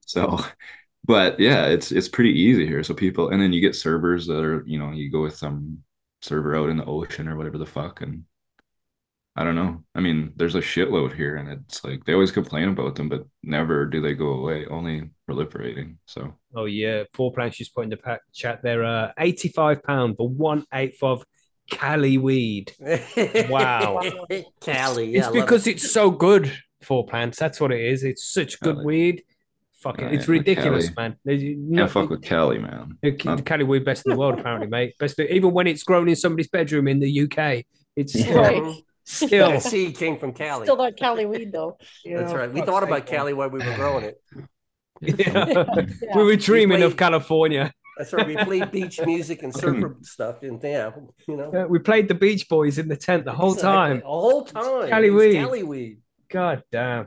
[0.00, 0.38] So,
[1.04, 2.82] but yeah, it's it's pretty easy here.
[2.84, 5.82] So people, and then you get servers that are, you know, you go with some
[6.22, 8.24] server out in the ocean or whatever the fuck, and
[9.38, 9.84] I don't know.
[9.94, 13.24] I mean, there's a shitload here, and it's like they always complain about them, but
[13.42, 14.64] never do they go away.
[14.66, 15.96] Only proliferating.
[16.06, 18.82] So Oh yeah, four plants just put in the pa- chat there.
[18.84, 21.22] Uh, eighty-five pound for one eighth of
[21.70, 22.72] Cali weed.
[23.48, 24.00] Wow.
[24.60, 25.10] Cali.
[25.12, 25.72] Yeah, it's because it.
[25.76, 26.50] it's so good.
[26.82, 27.38] Four plants.
[27.38, 28.04] That's what it is.
[28.04, 28.86] It's such good Cali.
[28.86, 29.22] weed.
[29.80, 31.08] Fucking, Oh, it's yeah, ridiculous, Cali.
[31.10, 31.16] man.
[31.24, 32.96] There's can't no- fuck with Cali, man.
[33.02, 34.94] the, the Cali weed best in the world, apparently, mate.
[34.98, 37.64] Best even when it's grown in somebody's bedroom in the UK.
[37.96, 38.82] It's still, Right.
[39.06, 39.50] Still.
[39.52, 40.66] That seed came from Cali.
[40.66, 41.78] Still not Cali weed though.
[42.04, 42.52] you That's know, right.
[42.52, 43.06] We thought about.
[43.06, 44.20] Cali while we were growing it.
[45.00, 45.46] Yeah.
[45.48, 45.64] Yeah.
[46.16, 47.72] we were dreaming of played- California.
[47.98, 48.26] That's right.
[48.26, 50.90] We played beach music and surfer stuff, and yeah,
[51.26, 53.72] you know, Uh, we played the Beach Boys in the tent the whole Exactly.
[53.74, 54.00] time.
[54.00, 54.88] The whole time.
[54.90, 55.34] Cali weed.
[55.34, 55.98] Cali weed.
[56.28, 57.06] God damn.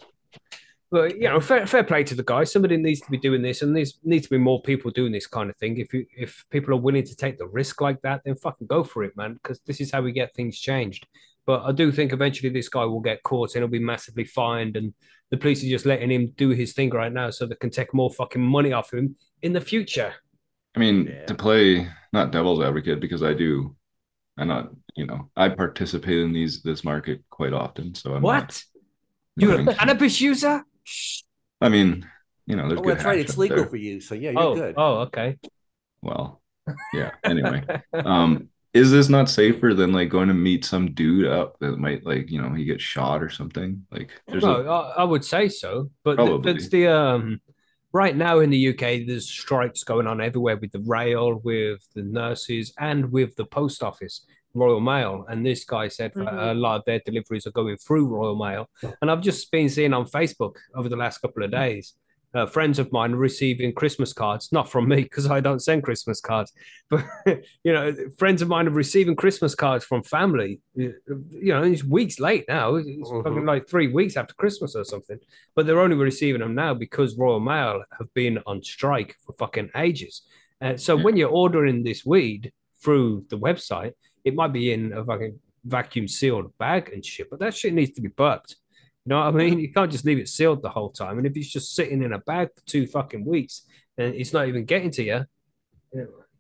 [0.92, 2.44] But you know, fair, fair play to the guy.
[2.46, 5.28] Somebody needs to be doing this, and there's needs to be more people doing this
[5.28, 5.78] kind of thing.
[5.78, 8.84] If you if people are willing to take the risk like that, then fucking go
[8.84, 9.34] for it, man.
[9.36, 11.06] Because this is how we get things changed.
[11.50, 14.78] But I do think eventually this guy will get caught and he'll be massively fined,
[14.78, 14.94] and
[15.32, 17.92] the police are just letting him do his thing right now, so they can take
[17.92, 20.14] more fucking money off him in the future.
[20.76, 21.26] I mean, Yeah.
[21.26, 23.76] to play not devil's advocate because I do,
[24.38, 27.96] I'm not, you know, I participate in these this market quite often.
[27.96, 28.64] So I'm what?
[29.36, 30.64] You're a going- cannabis user?
[31.62, 32.08] I mean,
[32.46, 33.18] you know, there's Oh, good that's right.
[33.18, 33.70] It's legal there.
[33.70, 34.76] for you, so yeah, you're Oh, good.
[34.78, 35.40] oh, okay.
[36.04, 36.44] Well,
[36.94, 37.10] yeah.
[37.24, 41.78] Anyway, um, is this not safer than like going to meet some dude up that
[41.80, 43.86] might like, you know, he gets shot or something?
[43.92, 46.54] Like, there's No, a, I, I would say so, but th- Probably.
[46.54, 47.42] that's the um.
[47.92, 52.04] Right now in the UK, there's strikes going on everywhere with the rail, with the
[52.04, 55.26] nurses, and with the post office, Royal Mail.
[55.28, 56.52] And this guy said that Mhm.
[56.52, 58.70] a lot of their deliveries are going through Royal Mail.
[59.02, 61.96] And I've just been seeing on Facebook over the last couple of days,
[62.34, 66.22] uh, friends of mine receiving Christmas cards, not from me because I don't send Christmas
[66.22, 66.52] cards,
[66.90, 67.04] but
[67.64, 70.62] you know, friends of mine are receiving Christmas cards from family.
[70.76, 70.94] You
[71.42, 72.76] know, it's weeks late now.
[72.76, 73.24] It's Mhm.
[73.24, 75.20] fucking like three weeks after Christmas or something.
[75.56, 79.72] But they're only receiving them now because Royal Mail have been on strike for fucking
[79.76, 80.22] ages.
[80.62, 81.04] Uh, so Yeah.
[81.04, 82.52] when you're ordering this weed
[82.84, 87.40] through the website, it might be in a fucking vacuum sealed bag and shit, but
[87.40, 88.56] that shit needs to be burped.
[89.06, 89.60] You know what I mean?
[89.60, 91.18] You can't just leave it sealed the whole time.
[91.18, 93.64] And if it's just sitting in a bag for two fucking weeks
[93.98, 95.26] and it's not even getting to you,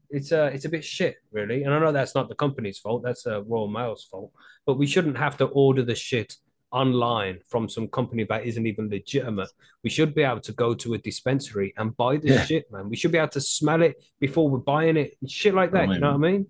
[0.10, 1.63] it's uh, it's a bit shit, really.
[1.63, 4.32] And I know that's not the company's fault; that's uh, Royal Mail's fault.
[4.65, 6.36] But we shouldn't have to order the shit
[6.72, 9.50] online from some company that isn't even legitimate.
[9.84, 12.45] We should be able to go to a dispensary and buy this Yeah.
[12.45, 12.89] shit, man.
[12.89, 15.89] We should be able to smell it before we're buying it, and shit like that.
[15.89, 16.48] You know what I mean?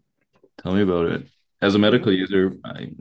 [0.62, 1.28] tell me about it.
[1.62, 2.91] As a medical user, I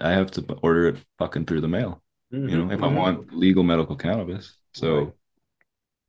[0.00, 2.01] I have to order it fucking through the mail.
[2.32, 2.96] You know, if I Mhm.
[2.96, 4.56] want legal medical cannabis.
[4.74, 5.14] So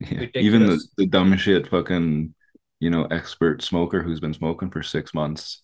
[0.00, 2.34] yeah, even the, the dumb shit fucking,
[2.80, 5.62] you know, expert smoker who's been smoking for six months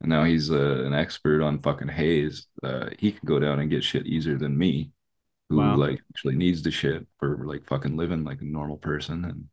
[0.00, 2.46] and now he's uh, an expert on fucking haze.
[2.62, 4.92] Uh, he can go down and get shit easier than me,
[5.50, 5.76] who Wow.
[5.76, 9.24] like actually needs the shit for like fucking living like a normal person.
[9.26, 9.48] And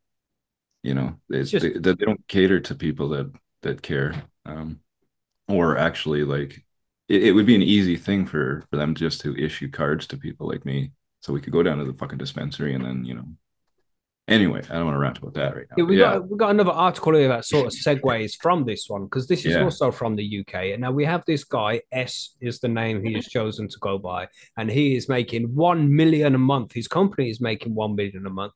[0.83, 3.31] you know, it's just- they, they don't cater to people that
[3.63, 4.13] that care.
[4.45, 4.79] Um,
[5.49, 6.65] or actually like
[7.07, 10.17] it, it would be an easy thing for for them just to issue cards to
[10.17, 10.91] people like me
[11.21, 13.25] so we could go down to the fucking dispensary and then you know
[14.27, 16.37] anyway i don't want to rant about that right now Yeah, we yeah got we
[16.37, 19.63] got another article here that sort of segues from this one because this is Yeah.
[19.63, 20.73] also from the UK.
[20.73, 23.97] And now we have this guy, S is the name he has chosen to go
[23.97, 26.73] by, and he is making one million a month.
[26.73, 28.53] His company is making one million a month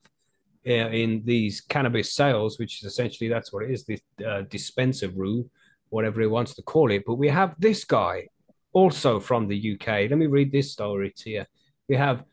[0.66, 5.48] uh, in these cannabis sales, which is essentially that's what it is, this uh, Dispensaroo,
[5.88, 7.02] whatever he wants to call it.
[7.06, 8.28] But we have this guy
[8.72, 9.86] also from the UK.
[9.86, 11.44] Let me read this story to you.
[11.88, 12.24] We have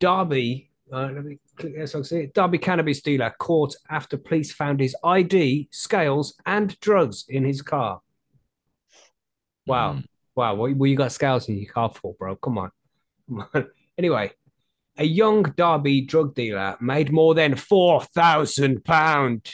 [0.00, 0.70] Derby.
[0.92, 2.34] Uh, let me Yes, I see it.
[2.34, 8.00] Derby cannabis dealer caught after police found his ID, scales, and drugs in his car.
[9.66, 9.94] Wow.
[9.94, 10.04] Mm.
[10.34, 10.54] Wow.
[10.56, 12.36] What, what you got scales in your car for, bro?
[12.36, 12.70] Come on.
[13.28, 13.66] Come on.
[13.96, 14.32] Anyway,
[14.98, 19.48] a young Derby drug dealer made more than four thousand pound.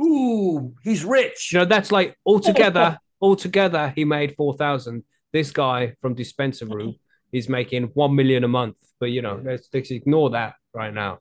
[0.00, 1.52] Ooh, he's rich.
[1.52, 5.02] You know, that's like altogether, altogether, he made four thousand.
[5.36, 6.98] This guy from Dispensary
[7.30, 8.78] is making one million a month.
[8.98, 11.18] But you know, let's, let's ignore that right now.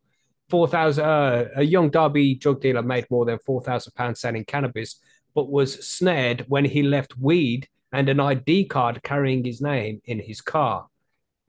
[0.49, 1.03] Four thousand.
[1.03, 5.01] Uh, a young Derby drug dealer made more than four thousand pounds selling cannabis,
[5.33, 10.19] but was snared when he left weed and an ID card carrying his name in
[10.19, 10.87] his car.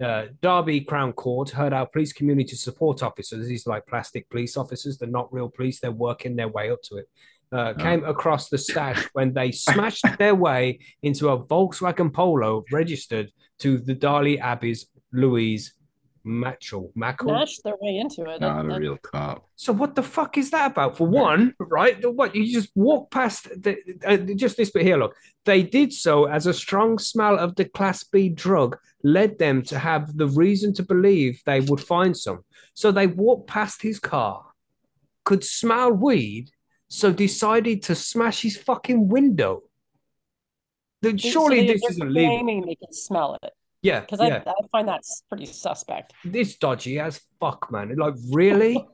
[0.03, 4.57] Uh, Derby Crown Court heard our police community support officers, these are like plastic police
[4.57, 7.09] officers, they're not real police, they're working their way up to it,
[7.53, 13.31] uh, came across the stash when they smashed their way into a Volkswagen Polo registered
[13.61, 15.73] to the Darley Abbey's Louise
[16.27, 16.91] Matchell.
[16.97, 17.29] Mackle?
[17.29, 18.41] Smashed their way into it.
[18.41, 19.47] That- Not a that- real cop.
[19.55, 20.97] So what the fuck is that about?
[20.97, 22.01] For one, right?
[22.01, 24.97] the- What you just walk past the, uh, just this bit here.
[24.99, 29.63] Look, they did so as a strong smell of the Class B drug led them
[29.63, 32.45] to have the reason to believe they would find some.
[32.75, 34.47] So they walked past his car,
[35.25, 36.51] could smell weed,
[36.89, 39.63] so decided to smash his fucking window.
[41.03, 42.37] Then surely this isn't legal.
[42.37, 44.43] claiming they can smell it Yeah, because yeah.
[44.47, 46.15] I, I find that's pretty suspect.
[46.25, 47.95] this dodgy as fuck, man.
[47.97, 48.85] Like, really?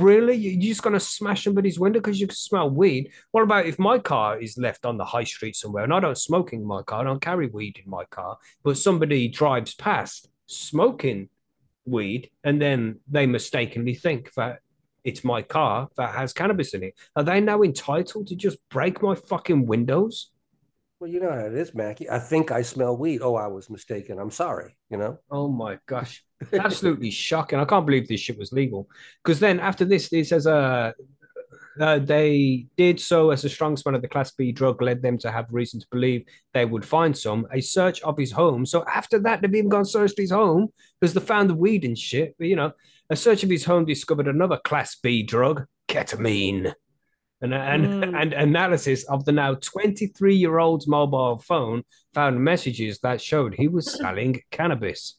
[0.00, 0.34] really?
[0.34, 3.10] You- You're just gonna smash somebody's window because you can smell weed?
[3.30, 6.18] What about if my car is left on the high street somewhere and I don't
[6.18, 10.28] smoke in my car, I don't carry weed in my car, but somebody drives past
[10.46, 11.28] smoking
[11.84, 14.58] weed and then they mistakenly think that
[15.06, 16.94] it's my car that has cannabis in it.
[17.14, 20.32] Are they now entitled to just break my fucking windows?
[20.98, 22.10] Well, you know how it is, Mackie.
[22.10, 23.20] I think I smell weed.
[23.22, 24.18] Oh, I was mistaken.
[24.18, 24.76] I'm sorry.
[24.90, 25.18] You know.
[25.30, 26.24] Oh my gosh.
[26.52, 27.60] absolutely shocking.
[27.60, 28.88] I can't believe this shit was legal.
[29.22, 30.92] Because then after this, it says uh,
[31.80, 35.18] uh, they did so as a strong smell of the Class B drug led them
[35.18, 37.46] to have reason to believe they would find some.
[37.52, 38.66] A search of his home.
[38.66, 40.68] So after that, they've even gone searched his home
[41.00, 42.34] because they found the weed and shit.
[42.38, 42.72] But you know,
[43.10, 46.72] a search of his home discovered another Class B drug, ketamine.
[47.42, 48.22] And, and, Mm.
[48.22, 51.82] and analysis of the now 23 year old's mobile phone
[52.14, 55.18] found messages that showed he was selling cannabis.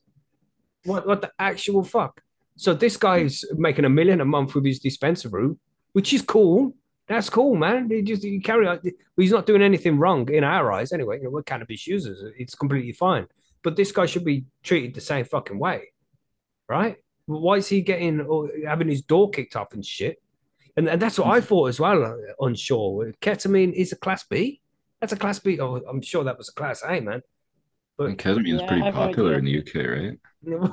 [0.83, 2.21] What what the actual fuck?
[2.55, 5.53] So this guy's making a million a month with his dispensary,
[5.93, 6.75] which is cool.
[7.07, 7.87] That's cool, man.
[7.89, 8.79] He just you carry on.
[9.15, 11.17] He's not doing anything wrong in our eyes, anyway.
[11.19, 12.23] You know, we're cannabis users.
[12.39, 13.27] It's completely fine.
[13.63, 15.91] But this guy should be treated the same fucking way,
[16.67, 16.97] right?
[17.27, 20.21] Why is he getting or having his door kicked off and shit?
[20.75, 22.03] And, and that's what I thought as well.
[22.03, 23.11] uh, Unsure.
[23.21, 24.61] Ketamine is a class B.
[25.01, 25.59] That's a class B.
[25.59, 27.21] Oh, I'm sure that was a class A, man.
[27.97, 30.19] But And ketamine is Yeah, pretty I have no popular in the UK, right?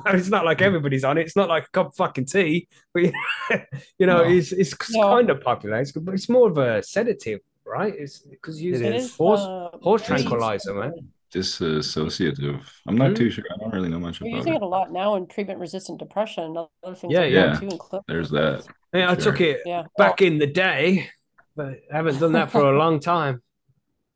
[0.15, 1.21] it's not like everybody's on it.
[1.21, 3.03] It's not like a cup of fucking tea, but
[3.97, 4.29] you know, No.
[4.29, 5.01] it's it's No.
[5.09, 5.77] kind of popular.
[5.81, 7.93] It's, but it's more of a sedative, right?
[7.97, 9.05] It's because you It It is.
[9.05, 10.93] is horse uh, horse tranquilizer, man.
[11.35, 12.61] Dissociative.
[12.87, 13.13] I'm not Hmm?
[13.15, 13.43] too sure.
[13.53, 14.25] I don't really know much about.
[14.31, 14.57] We're about using it.
[14.57, 17.59] it a lot now in treatment-resistant depression other things Yeah, like yeah.
[17.59, 17.67] too.
[17.71, 18.65] Including, There's that.
[18.93, 19.31] Yeah, I Sure.
[19.31, 19.83] took it yeah.
[19.97, 21.09] back in the day,
[21.55, 23.41] but I haven't done that for a long time.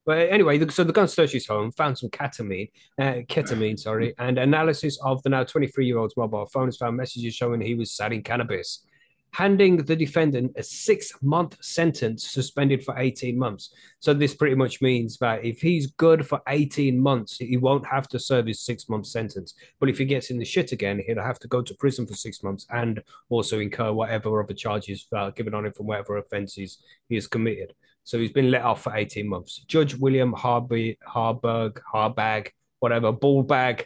[0.06, 4.40] But anyway, so the gun searched his home, found some ketamine, uh, ketamine, sorry, and
[4.40, 7.92] analysis of the now 23 year old's mobile phone has found messages showing he was
[7.92, 8.86] selling cannabis,
[9.32, 13.74] handing the defendant a six month sentence suspended for 18 months.
[14.00, 18.08] So this pretty much means that if he's good for 18 months, he won't have
[18.10, 19.54] to serve his six month sentence.
[19.80, 22.16] But if he gets in the shit again, he'll have to go to prison for
[22.16, 26.80] six months and also incur whatever other charges uh, given on him from whatever offences
[27.08, 27.74] he has committed.
[28.04, 29.60] So he's been let off for 18 months.
[29.68, 33.86] Judge William Harby, Harburg, Harbag, whatever, Ballbag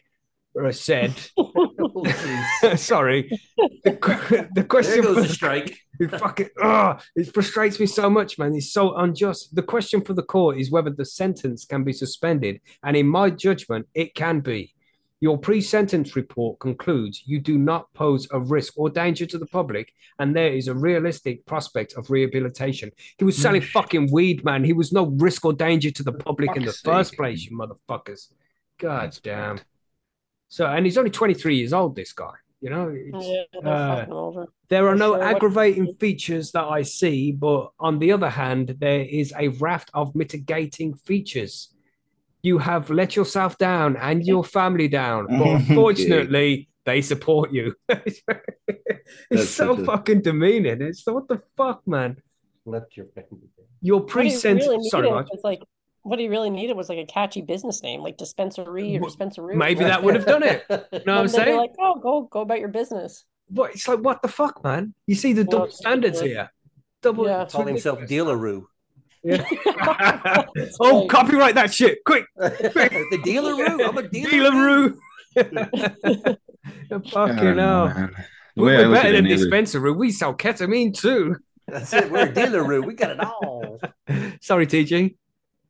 [0.62, 1.14] uh, said,
[1.84, 2.06] Oh,
[2.76, 5.78] sorry, the, the there question goes for the strike.
[6.00, 8.56] it fucking oh, it frustrates me so much, man.
[8.56, 9.56] It's so unjust.
[9.56, 13.30] The question for the court is whether the sentence can be suspended, and in my
[13.30, 14.74] judgment, it can be.
[15.24, 19.94] Your pre-sentence report concludes you do not pose a risk or danger to the public,
[20.20, 22.92] and there is a realistic prospect of rehabilitation.
[23.18, 23.70] He was selling mm.
[23.70, 24.66] fucking weed, man.
[24.66, 28.34] He was no risk or danger to the public in the first place, you motherfuckers.
[28.78, 29.62] God damn.
[30.58, 30.66] Bad.
[30.66, 32.34] So, and he's only 23 years old, this guy.
[32.62, 35.18] You know, It's- Yeah, uh, there are For no sure.
[35.20, 39.90] What- aggravating features that I see, but on the other hand, there is a raft
[39.94, 41.74] of mitigating features.
[42.42, 45.52] You have let yourself down and your family down, but Okay.
[45.56, 47.76] unfortunately, they support you.
[47.90, 48.22] it's
[49.30, 50.82] That's so a- fucking demeaning.
[50.82, 52.22] It's what the fuck, man.
[52.66, 53.68] Let your family down.
[53.82, 54.68] Your What pre-sentence.
[54.68, 55.28] really Sorry, needed Marge.
[55.32, 55.62] was like
[56.04, 59.56] what he really needed was like a catchy business name, like dispensary or Well, dispensary.
[59.56, 60.64] maybe that would have done it.
[60.70, 63.26] No, I'm And then they're saying like, oh, go go about your business.
[63.50, 64.94] But it's like, what the fuck, man?
[65.08, 66.52] You see the Well, double it's standards here.
[67.02, 67.26] Double.
[67.28, 67.44] Yeah.
[67.44, 68.38] it's Call himself ridiculous.
[68.38, 68.64] Dealeroo.
[69.24, 70.46] Yeah.
[70.80, 71.10] Oh, right.
[71.10, 72.26] copyright that shit, quick!
[72.38, 73.88] the Dealeroo.
[73.88, 74.96] I'm a Dealeroo.
[75.36, 76.38] Dealeroo.
[77.12, 77.96] Fucking I don't know, hell.
[77.96, 78.12] man.
[78.56, 79.96] The way I We're look better at than any of.
[79.98, 81.38] We sell ketamine too.
[81.68, 82.12] That's it.
[82.12, 82.86] We're a Dealeroo.
[82.86, 83.80] We got it all.
[84.42, 85.16] Sorry, TG.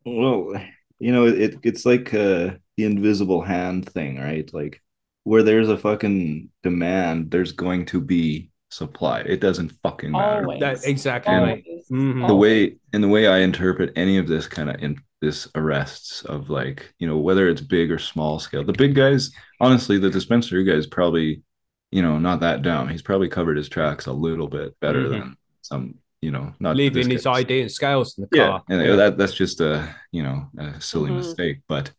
[0.06, 0.54] Well,
[1.00, 4.52] you know, it it's like uh the invisible hand thing, right?
[4.54, 4.82] Like
[5.24, 9.20] where there's a fucking demand, there's going to be supply.
[9.22, 10.44] It doesn't fucking matter.
[10.44, 10.60] Always.
[10.60, 11.34] That exactly.
[11.36, 11.64] mate.
[11.68, 11.88] Always.
[11.90, 12.28] Mhm.
[12.28, 16.24] The way in the way I interpret any of this kind of in this arrests
[16.26, 18.64] of like, you know, whether it's big or small scale.
[18.66, 21.44] The big guys, honestly, the dispensary guy is probably,
[21.92, 22.90] you know, not that dumb.
[22.90, 25.10] He's probably covered his tracks a little bit better Mhm.
[25.12, 28.64] than some, you know, not Leaving his guy's- ID and scales in the yeah, car.
[28.70, 29.74] and that that's just a
[30.12, 31.18] you know a silly Mhm.
[31.18, 31.58] mistake.
[31.68, 31.92] But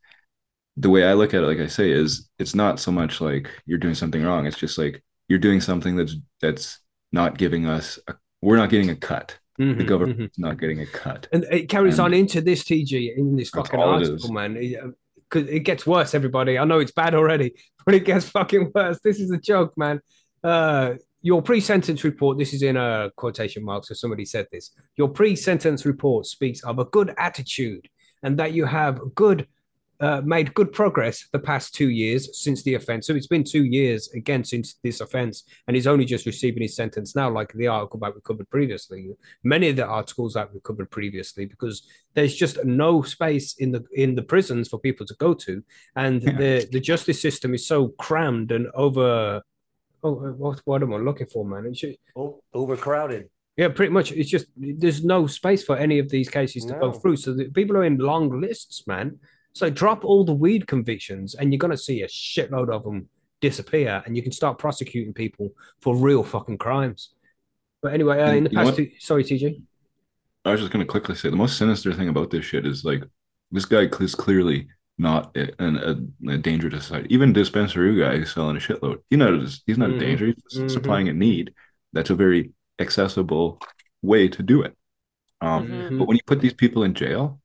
[0.77, 3.49] the way I look at it, like I say, is it's not so much like
[3.67, 4.47] you're doing something wrong.
[4.47, 6.79] It's just like you're doing something that's that's
[7.13, 7.99] not giving us.
[8.09, 9.39] A, we're not getting a cut.
[9.59, 9.87] The Mhm, mhm.
[9.87, 11.29] government's not getting a cut.
[11.33, 14.55] And it carries And- on into this TG in this fucking article, man.
[15.31, 16.59] Because it gets worse, everybody.
[16.59, 17.53] I know it's bad already,
[17.87, 18.99] but it gets fucking worse.
[19.05, 20.01] This is a joke, man.
[20.43, 22.39] Uh, your pre-sentence report.
[22.39, 24.71] This is in a quotation mark so somebody said this.
[25.01, 27.89] Your pre-sentence report speaks of a good attitude
[28.23, 29.49] and that you have good.
[30.01, 33.07] Uh, made good progress the past two years since the offense.
[33.07, 36.75] So it's been two years again since this offense, and he's only just receiving his
[36.75, 39.01] sentence now, like the article that we covered previously.
[39.45, 41.77] Many of the articles that we covered previously, because
[42.15, 45.63] there's just no space in the in the prisons for people to go to,
[45.95, 46.37] and Yeah.
[46.43, 49.43] the the justice system is so crammed and over.
[50.05, 51.65] Oh, what what am I looking for, man?
[51.67, 53.31] It's ju- Oh, overcrowded.
[53.57, 54.13] yeah, pretty much.
[54.13, 57.17] It's just there's no space for any of these cases to go through.
[57.17, 59.19] So the people are in long lists, man.
[59.55, 63.09] So drop all the weed convictions, and you're gonna see a shitload of them
[63.41, 67.15] disappear, and you can start prosecuting people for real fucking crimes.
[67.83, 68.77] But anyway, uh, in the past, what?
[68.77, 69.61] two, sorry, TJ.
[70.45, 73.03] I was just gonna quickly say the most sinister thing about this shit is like
[73.51, 77.13] this guy is clearly not a, an- a, a danger to society.
[77.13, 79.97] Even dispensary guy who's selling a shitload, he's not a, he's not Mhm.
[79.97, 80.27] a danger.
[80.27, 80.71] He's Mhm.
[80.71, 81.53] supplying a need.
[81.93, 83.61] That's a very accessible
[84.03, 84.77] way to do it.
[85.41, 85.99] Um, Mhm.
[85.99, 87.41] But when you put these people in jail,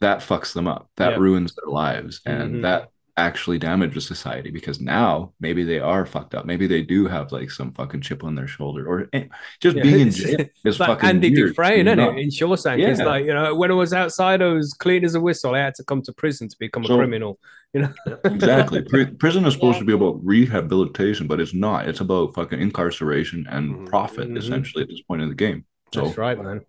[0.00, 0.90] that fucks them up.
[0.96, 1.20] That Yep.
[1.20, 2.62] ruins their lives, and Mhm.
[2.62, 6.44] that actually damage damages society because now maybe they are fucked up.
[6.46, 9.26] Maybe they do have like some fucking chip on their shoulder, or eh,
[9.60, 11.48] just Yeah, being in it's- jail is It's like fucking Andy weird.
[11.50, 12.18] Dufresne, You're isn't it?
[12.22, 15.20] In Shawshank, it's like you know when I was outside, I was clean as a
[15.20, 15.54] whistle.
[15.54, 17.38] I had to come to prison to become a So- criminal.
[17.72, 17.92] You know,
[18.24, 18.82] Exactly.
[18.82, 19.80] Pri- prison is supposed Yeah.
[19.80, 21.88] to be about rehabilitation, but it's not.
[21.88, 23.86] It's about fucking incarceration and Mhm.
[23.86, 24.38] profit, Mhm.
[24.38, 25.64] essentially, at this point in the game.
[25.92, 26.60] So That's right, man.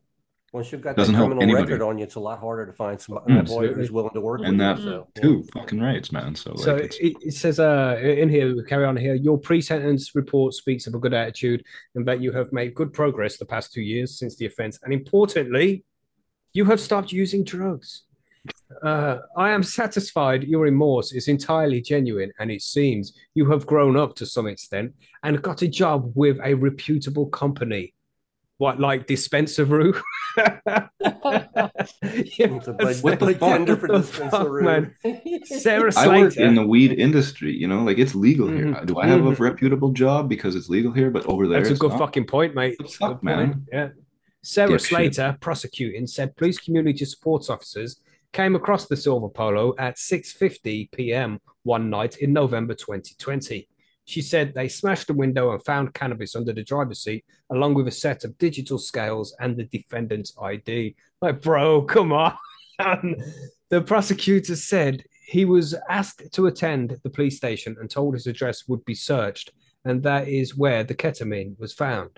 [0.56, 1.74] Once you've got that Doesn't help criminal anybody.
[1.74, 3.41] record on you, it's a lot harder to find some Mm.
[3.41, 4.84] a boy who's willing to work and with that you.
[4.86, 5.22] So, yeah.
[5.22, 6.34] two fucking rights, man.
[6.34, 6.96] So like So it,
[7.30, 9.15] it says uh in here, we carry on here.
[9.15, 11.62] Your pre-sentence report speaks of a good attitude
[11.96, 14.94] and that you have made good progress the past two years since the offense, and
[14.94, 15.84] importantly,
[16.54, 18.04] you have stopped using drugs.
[18.82, 23.98] Uh, I am satisfied your remorse is entirely genuine, and it seems you have grown
[23.98, 27.94] up to some extent and got a job with a reputable company.
[28.58, 30.00] What, like Dispensaroo?
[32.02, 33.50] It's a bud, What the bud fuck?
[33.58, 34.96] tender for What the the fuck, Spencer man?
[35.46, 36.48] Sarah I work Slater.
[36.48, 38.65] in the weed industry, you know, like it's legal here.
[38.68, 38.86] Mhm.
[38.86, 39.39] Do I have a Mhm.
[39.39, 42.00] reputable job because it's legal here, but over there That's a good not?
[42.00, 42.76] fucking point, mate.
[42.80, 43.54] What the good fuck, man?
[43.54, 43.63] point.
[43.72, 43.89] Yeah.
[44.41, 44.82] Sarah Dipshit.
[44.82, 48.00] Slater, prosecuting, said police community support officers
[48.32, 51.39] came across the silver polo at 6:50 p.m.
[51.63, 53.68] one night in November 2020.
[54.06, 57.88] She said they smashed the window and found cannabis under the driver's seat, along with
[57.88, 60.96] a set of digital scales and the defendant's ID.
[61.22, 62.36] Like, bro, come on.
[63.70, 68.68] the prosecutor said he was asked to attend the police station and told his address
[68.68, 69.52] would be searched,
[69.84, 72.12] and that is where the ketamine was found.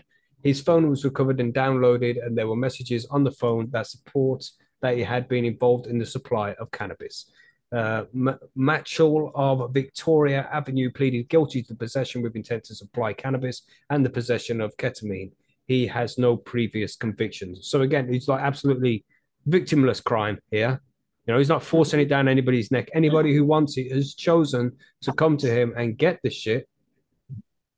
[0.44, 4.46] His phone was recovered and downloaded, and there were messages on the phone that support
[4.82, 7.32] that he had been involved in the supply of cannabis.
[7.76, 13.14] Uh, M- Matchell of Victoria Avenue pleaded guilty to the possession with intent to supply
[13.14, 15.32] cannabis and the possession of ketamine.
[15.66, 17.68] He has no previous convictions.
[17.68, 19.04] So again, it's like absolutely
[19.50, 20.82] victimless crime here.
[21.26, 22.90] You know, he's not forcing it down anybody's neck.
[22.94, 26.70] Anybody who wants it has chosen to come to him and get the shit.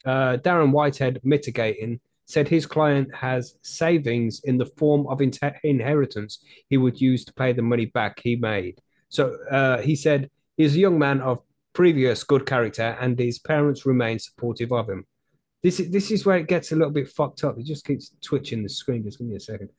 [0.05, 6.43] Uh, Darren Whitehead, mitigating, said his client has savings in the form of in- inheritance
[6.69, 8.79] he would use to pay the money back he made.
[9.09, 11.39] So uh, he said he's a young man of
[11.73, 15.05] previous good character and his parents remain supportive of him.
[15.61, 17.57] This is this is where it gets a little bit fucked up.
[17.59, 19.03] It just keeps twitching the screen.
[19.03, 19.69] Just give me a second.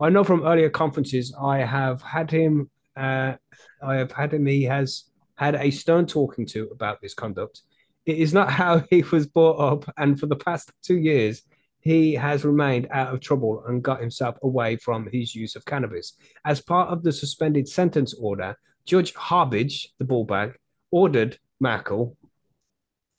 [0.00, 2.70] I know from earlier conferences I have had him.
[2.96, 3.34] Uh,
[3.82, 4.46] I have had him.
[4.46, 5.04] He has
[5.36, 7.62] had a stern talking to about this conduct.
[8.04, 11.42] It is not how he was brought up, and for the past two years,
[11.80, 16.14] he has remained out of trouble and got himself away from his use of cannabis.
[16.44, 18.56] As part of the suspended sentence order,
[18.88, 20.54] Judge Harbage, the ballbag,
[20.90, 22.16] ordered Mackle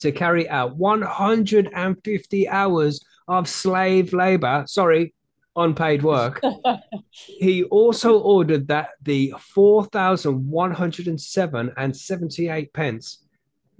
[0.00, 4.64] to carry out 150 hours of slave labor.
[4.66, 5.14] Sorry,
[5.54, 6.42] unpaid work.
[7.12, 13.24] he also ordered that the 4,107 and 78 pence,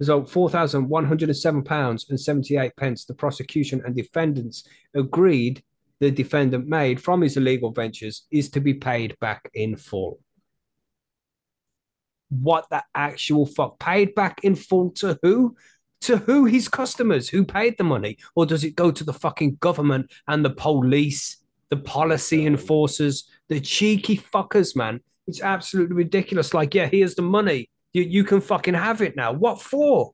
[0.01, 4.63] so 4,107 pounds and 78 pence, the prosecution and defendants
[4.93, 5.61] agreed
[5.99, 10.21] the defendant made from his illegal ventures is to be paid back in full.
[12.31, 13.79] What the actual fuck?
[13.79, 15.55] Paid back in full to who?
[16.01, 16.45] To who?
[16.45, 18.17] His customers who paid the money?
[18.35, 21.37] Or does it go to the fucking government and the police?
[21.71, 24.99] the policy enforcers, the cheeky fuckers, man.
[25.25, 26.53] It's absolutely ridiculous.
[26.53, 27.69] Like, yeah, here's the money.
[27.93, 29.31] You, you can fucking have it now.
[29.31, 30.11] What for?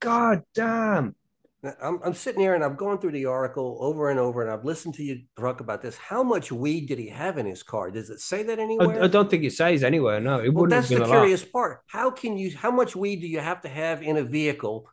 [0.00, 1.16] God damn.
[1.62, 4.64] I'm, I'm sitting here and I'm going through the article over and over, and I've
[4.64, 5.96] listened to you talk about this.
[5.98, 7.90] How much weed did he have in his car?
[7.90, 9.02] Does it say that anywhere?
[9.02, 10.20] I, I don't think it says anywhere.
[10.20, 10.70] No, it well, wouldn't.
[10.70, 11.20] That's have the been a lot.
[11.20, 11.80] curious part.
[11.86, 12.56] How can you?
[12.56, 14.88] How much weed do you have to have in a vehicle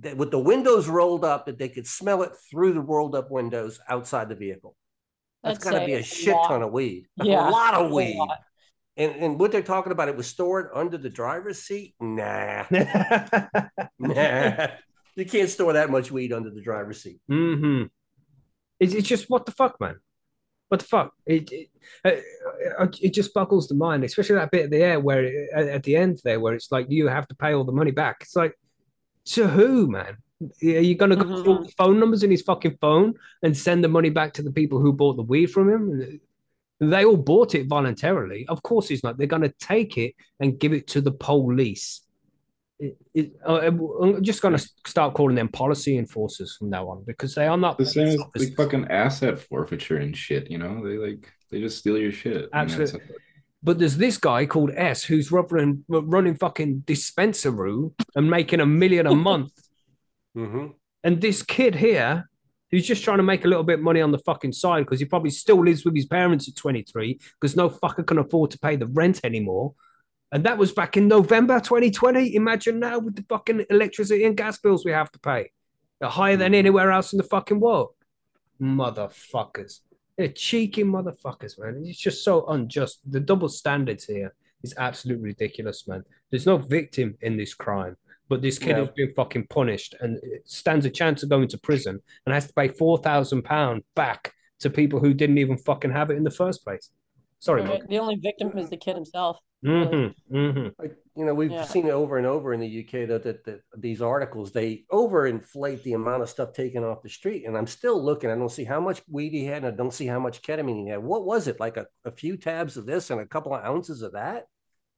[0.00, 3.30] that, with the windows rolled up that they could smell it through the rolled up
[3.30, 4.76] windows outside the vehicle?
[5.42, 6.48] That's I'd got to be a shit lot.
[6.48, 7.06] ton of weed.
[7.16, 8.16] Yeah, a lot of weed.
[8.16, 8.40] lot.
[8.98, 11.94] And and what they're talking about, it was stored under the driver's seat.
[11.98, 12.66] Nah,
[13.98, 14.66] nah.
[15.16, 17.20] You can't store that much weed under the driver's seat.
[17.28, 17.84] hmm
[18.78, 19.96] It's, it's just what the fuck, man.
[20.68, 21.12] What the fuck?
[21.26, 21.68] It it,
[22.78, 25.66] uh, it just boggles the mind, especially that bit of the air where it, at,
[25.68, 28.18] at the end there, where it's like you have to pay all the money back.
[28.20, 28.56] It's like
[29.26, 30.18] to who, man?
[30.62, 31.42] Are you gonna go Mhm.
[31.42, 34.42] through all the phone numbers in his fucking phone and send the money back to
[34.42, 36.20] the people who bought the weed from him?
[36.78, 38.46] They all bought it voluntarily.
[38.48, 39.18] Of course, he's not.
[39.18, 42.00] They're gonna take it and give it to the police.
[42.80, 47.34] It, it, uh, I'm just gonna start calling them policy enforcers from now on because
[47.34, 50.82] they are not The same as like fucking asset forfeiture and shit, you know?
[50.82, 52.48] They like they just steal your shit.
[52.52, 53.00] Absolutely.
[53.62, 59.06] But there's this guy called S who's running running fucking dispensary and making a million
[59.06, 59.52] a month.
[60.36, 60.66] Mm-hmm.
[61.02, 62.30] And this kid here,
[62.70, 65.00] who's just trying to make a little bit of money on the fucking side because
[65.00, 68.58] he probably still lives with his parents at 23 because no fucker can afford to
[68.58, 69.74] pay the rent anymore.
[70.32, 72.34] And that was back in November 2020.
[72.36, 75.50] Imagine now with the fucking electricity and gas bills we have to pay.
[75.98, 76.56] They're higher than mm.
[76.56, 77.90] anywhere else in the fucking world.
[78.60, 79.80] Motherfuckers.
[80.16, 81.82] They're cheeky motherfuckers, man.
[81.84, 83.00] It's just so unjust.
[83.10, 86.04] The double standards here is absolutely ridiculous, man.
[86.30, 87.96] There's no victim in this crime,
[88.28, 88.84] but this kid No.
[88.84, 92.52] has been fucking punished and stands a chance of going to prison and has to
[92.52, 96.30] pay four thousand pound back to people who didn't even fucking have it in the
[96.30, 96.90] first place.
[97.40, 97.86] Sorry, Right.
[97.88, 99.38] The only victim is the kid himself.
[99.64, 100.68] Mm-hmm, mm-hmm.
[100.78, 101.64] Like, you know, we've Yeah.
[101.64, 105.82] seen it over and over in the UK that, that, that these articles they overinflate
[105.82, 107.44] the amount of stuff taken off the street.
[107.46, 108.30] And I'm still looking.
[108.30, 110.84] I don't see how much weed he had, and I don't see how much ketamine
[110.84, 111.02] he had.
[111.02, 111.60] What was it?
[111.60, 114.46] Like a, a few tabs of this and a couple of ounces of that?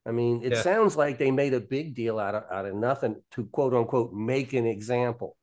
[0.04, 0.62] I mean, it Yeah.
[0.62, 4.12] sounds like they made a big deal out of out of nothing to quote unquote
[4.12, 5.36] make an example.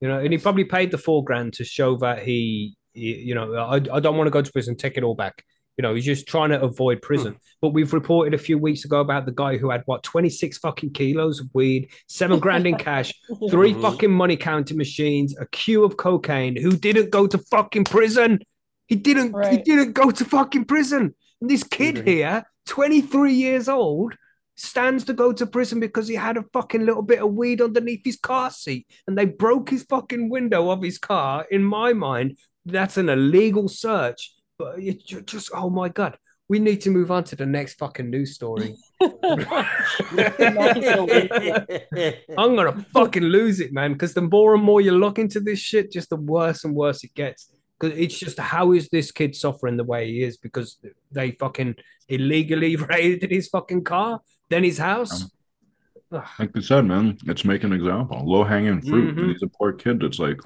[0.00, 3.34] You know, and he probably paid the four grand to show that he, he you
[3.34, 5.44] know, I, I don't want to go to prison, take it all back.
[5.80, 7.38] You know, he's just trying to avoid prison.
[7.62, 10.92] But we've reported a few weeks ago about the guy who had what, 26 fucking
[10.92, 13.14] kilos of weed, seven grand in cash,
[13.50, 13.80] three Mhm.
[13.80, 18.40] fucking money counting machines, a queue of cocaine, who didn't go to fucking prison.
[18.88, 21.14] He didn't, he didn't go to fucking prison.
[21.40, 22.16] And this kid Agree.
[22.16, 24.16] here, 23 years old,
[24.56, 28.02] stands to go to prison because he had a fucking little bit of weed underneath
[28.04, 31.46] his car seat and they broke his fucking window of his car.
[31.50, 34.34] In my mind, that's an illegal search.
[34.60, 38.10] But you just, oh my God, we need to move on to the next fucking
[38.10, 38.76] news story.
[39.00, 39.16] I'm
[42.56, 43.94] gonna fucking lose it, man.
[43.94, 47.02] Because the more and more you look into this shit, just the worse and worse
[47.04, 47.50] it gets.
[47.78, 50.36] Because it's just how is this kid suffering the way he is?
[50.36, 50.78] Because
[51.10, 51.76] they fucking
[52.10, 55.24] illegally raided his fucking car, then his house.
[56.12, 56.22] Ugh.
[56.38, 58.22] Like you said, man, it's making an example.
[58.26, 59.14] Low hanging fruit.
[59.16, 59.20] Mhm.
[59.22, 60.38] And he's a poor kid that's like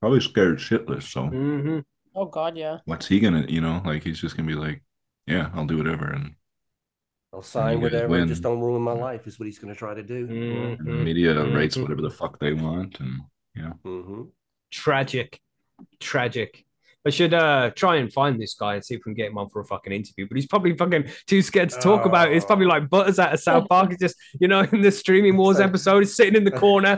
[0.00, 1.02] probably scared shitless.
[1.02, 1.84] So Mhm.
[2.18, 2.78] Oh God, yeah.
[2.84, 4.82] what's he gonna, you know, like he's just gonna be like,
[5.26, 6.10] yeah, I'll do whatever.
[6.10, 6.34] And,
[7.32, 8.28] I'll sign You whatever, win.
[8.28, 10.26] just don't ruin my life, is what he's going to try to do.
[10.28, 11.04] and the Mhm.
[11.04, 11.82] media writes Mhm.
[11.82, 13.00] whatever the fuck they want.
[13.00, 13.20] And
[13.84, 14.22] hmm
[14.70, 15.40] Tragic,
[16.00, 16.64] tragic.
[17.06, 19.38] I should uh try and find this guy and see if we can get him
[19.38, 20.26] on for a fucking interview.
[20.28, 22.36] But he's probably fucking too scared to talk about it.
[22.36, 23.90] It's probably like Butters out of South Park.
[23.90, 26.96] He's just, you know, in the streaming wars episode, he's sitting in the corner.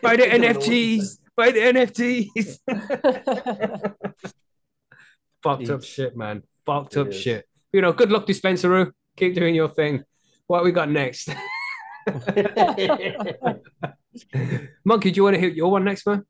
[0.00, 1.18] by the NFTs.
[1.36, 2.58] by the NFTs.
[5.42, 6.44] Fucked up shit, man.
[6.64, 7.20] Fucked It up is.
[7.20, 7.46] shit.
[7.72, 8.92] You know, good luck, Dispensaroo.
[9.16, 10.04] Keep doing your thing.
[10.46, 11.28] What we got next?
[14.84, 16.24] Monkey, do you want to hit your one next, man?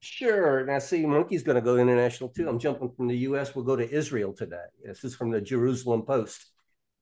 [0.00, 0.64] Sure.
[0.64, 2.48] Now, see, Monkey's going to go international too.
[2.48, 3.54] I'm jumping from the U.S.
[3.54, 4.66] We'll go to Israel today.
[4.84, 6.46] This is from the Jerusalem Post.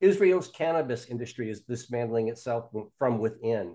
[0.01, 3.75] Israel's cannabis industry is dismantling itself from within.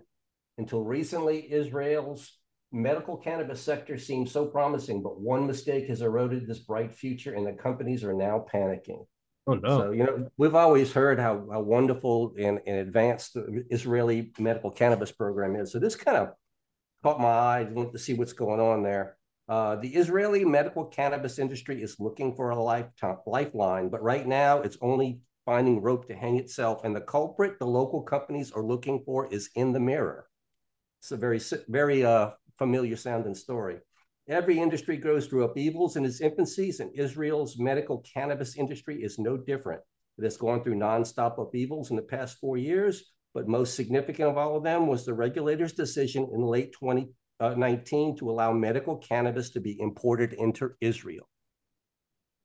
[0.58, 2.38] Until recently, Israel's
[2.72, 7.48] medical cannabis sector seemed so promising, but one mistake has eroded this bright future, and
[7.48, 9.06] the companies are now panicking.
[9.48, 9.80] Oh no!
[9.80, 14.70] So you know, we've always heard how, how wonderful and, and advanced the Israeli medical
[14.70, 15.72] cannabis program is.
[15.72, 16.34] So this kind of
[17.04, 17.60] caught my eye.
[17.60, 19.18] I wanted to see what's going on there.
[19.48, 24.62] Uh, the Israeli medical cannabis industry is looking for a lifetime, lifeline, but right now
[24.62, 26.84] it's only finding rope to hang itself.
[26.84, 30.28] And the culprit the local companies are looking for is in the mirror.
[31.02, 33.78] It's a very, very uh, familiar sounding story.
[34.28, 39.38] Every industry goes through upheavals in its infancies, and Israel's medical cannabis industry is no
[39.38, 39.82] different.
[40.20, 44.38] It has gone through nonstop upheavals in the past four years, but most significant of
[44.38, 49.60] all of them was the regulator's decision in late 2019 to allow medical cannabis to
[49.60, 51.28] be imported into Israel.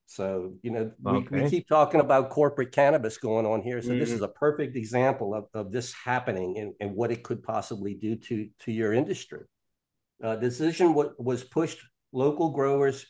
[0.06, 1.26] So, you know, okay.
[1.30, 3.80] we, we, keep talking about corporate cannabis going on here.
[3.80, 4.00] So mm-hmm.
[4.00, 7.94] this is a perfect example of, of this happening and, and what it could possibly
[7.94, 9.44] do to, to your industry.
[10.22, 11.78] Uh, decision w- was pushed
[12.12, 13.06] local growers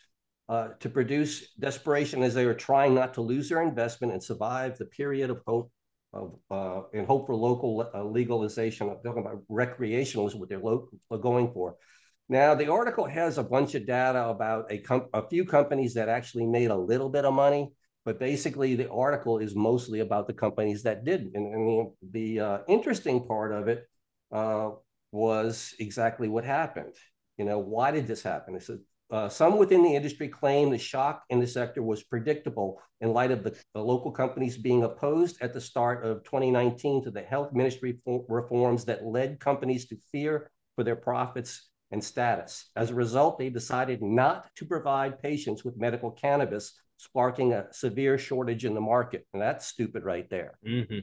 [0.48, 4.78] uh, to produce desperation as they were trying not to lose their investment and survive
[4.78, 5.72] the period of hope
[6.14, 8.88] of uh, and hope for local uh, legalization.
[8.88, 10.60] I'm talking about recreational is what they're
[11.18, 11.76] going for.
[12.28, 16.08] Now, the article has a bunch of data about a, com- a few companies that
[16.08, 17.72] actually made a little bit of money,
[18.04, 21.32] but basically the article is mostly about the companies that didn't.
[21.34, 23.86] And, and the, the uh, interesting part of it
[24.32, 24.70] uh,
[25.12, 26.94] was exactly what happened.
[27.36, 28.54] You know, why did this happen?
[28.54, 28.78] It's a,
[29.14, 33.30] uh, some within the industry claim the shock in the sector was predictable in light
[33.30, 37.52] of the, the, local companies being opposed at the start of 2019 to the health
[37.52, 37.96] ministry
[38.28, 42.70] reforms that led companies to fear for their profits and status.
[42.74, 48.18] As a result, they decided not to provide patients with medical cannabis, sparking a severe
[48.18, 49.28] shortage in the market.
[49.32, 50.58] And that's stupid right there.
[50.66, 50.98] Mm-hmm.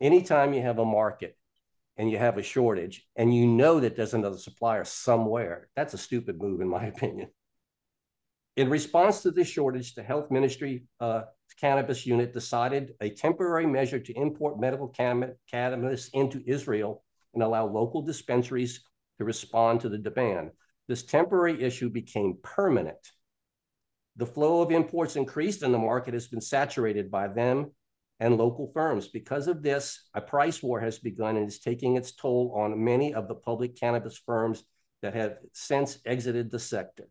[0.00, 1.36] Anytime you have a market
[1.96, 5.98] and you have a shortage and you know that there's another supplier somewhere, that's a
[5.98, 7.28] stupid move, in my opinion.
[8.56, 11.22] In response to this shortage, the health ministry uh,
[11.60, 18.02] cannabis unit decided a temporary measure to import medical cannabis into Israel and allow local
[18.02, 18.84] dispensaries
[19.18, 20.50] to respond to the demand.
[20.88, 22.98] This temporary issue became permanent.
[24.16, 27.72] The flow of imports increased and the market has been saturated by them
[28.20, 29.08] and local firms.
[29.08, 33.14] Because of this, a price war has begun and is taking its toll on many
[33.14, 34.64] of the public cannabis firms
[35.02, 37.08] that have since exited the sector.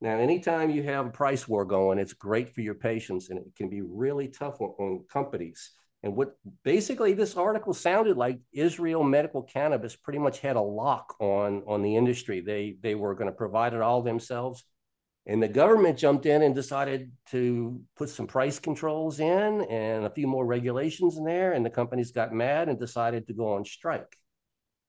[0.00, 3.54] Now, anytime you have a price war going, it's great for your patients and it
[3.56, 5.72] can be really tough on, on companies.
[6.04, 11.16] And what basically this article sounded like Israel medical cannabis pretty much had a lock
[11.18, 12.40] on, on the industry.
[12.40, 14.64] They, they were going to provide it all themselves.
[15.28, 20.10] And the government jumped in and decided to put some price controls in and a
[20.10, 21.52] few more regulations in there.
[21.52, 24.16] And the companies got mad and decided to go on strike.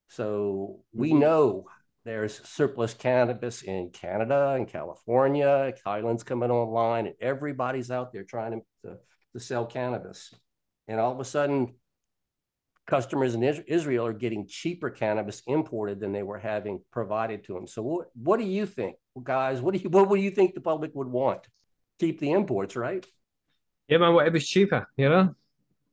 [0.08, 1.20] So we mm-hmm.
[1.20, 1.66] know
[2.04, 8.52] there's surplus cannabis in Canada and California, Thailand's coming online, and everybody's out there trying
[8.52, 8.96] to, to,
[9.34, 10.34] to sell cannabis
[10.90, 11.74] and all of a sudden
[12.86, 17.68] customers in Israel are getting cheaper cannabis imported than they were having provided to them.
[17.68, 19.60] So what what do you think, guys?
[19.60, 21.40] What do you what would you think the public would want?
[21.98, 23.04] Keep the imports, right?
[23.88, 25.34] Yeah, man, whatever's cheaper, you know.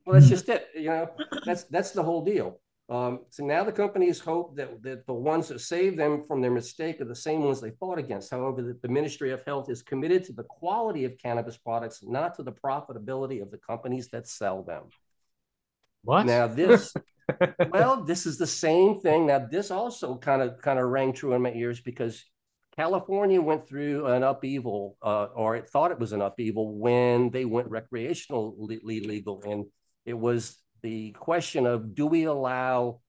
[0.05, 0.67] Well, that's just it.
[0.75, 1.09] You know,
[1.45, 2.59] that's that's the whole deal.
[2.89, 6.51] Um, so now the companies hope that, that the ones that save them from their
[6.51, 8.31] mistake are the same ones they fought against.
[8.31, 12.35] However, the, the Ministry of Health is committed to the quality of cannabis products, not
[12.35, 14.83] to the profitability of the companies that sell them.
[16.03, 16.25] What?
[16.25, 16.93] Now this,
[17.71, 19.27] well, this is the same thing.
[19.27, 22.23] Now this also kind of kind of rang true in my ears because
[22.77, 27.43] California went through an upheaval, uh, or it thought it was an upheaval when they
[27.43, 29.65] went recreationally legal, and
[30.05, 32.99] it was the question of do we allow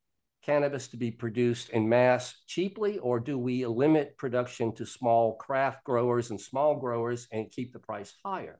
[0.42, 5.84] cannabis to be produced in mass cheaply, or do we limit production to small craft
[5.84, 8.58] growers and small growers and keep the price higher?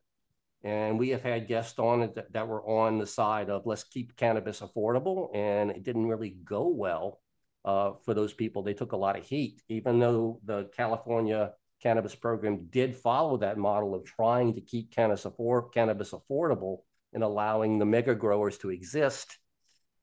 [0.62, 4.16] And we have had guests on that, that were on the side of let's keep
[4.16, 5.34] cannabis affordable.
[5.34, 7.20] And it didn't really go well
[7.64, 8.62] uh, for those people.
[8.62, 11.52] They took a lot of heat, even though the California
[11.82, 16.78] cannabis program did follow that model of trying to keep cannabis, afford- cannabis affordable
[17.12, 19.38] and allowing the mega growers to exist.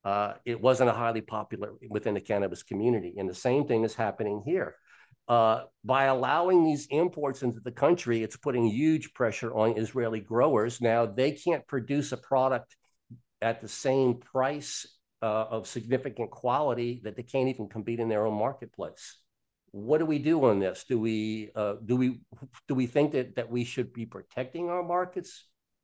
[0.04, 3.16] Uh, it wasn't a highly popular within the cannabis community.
[3.18, 4.76] And the same thing is happening here.
[5.28, 10.80] Uh, by allowing these imports into the country, it's putting huge pressure on Israeli growers.
[10.80, 12.76] Now, they can't produce a product
[13.42, 14.86] at the same price
[15.26, 19.06] uh, of significant quality that they can't even compete in their own marketplace.
[19.72, 20.86] What do we do on this?
[20.88, 22.08] Do we uh, do we
[22.68, 25.32] do we think that that we should be protecting our markets,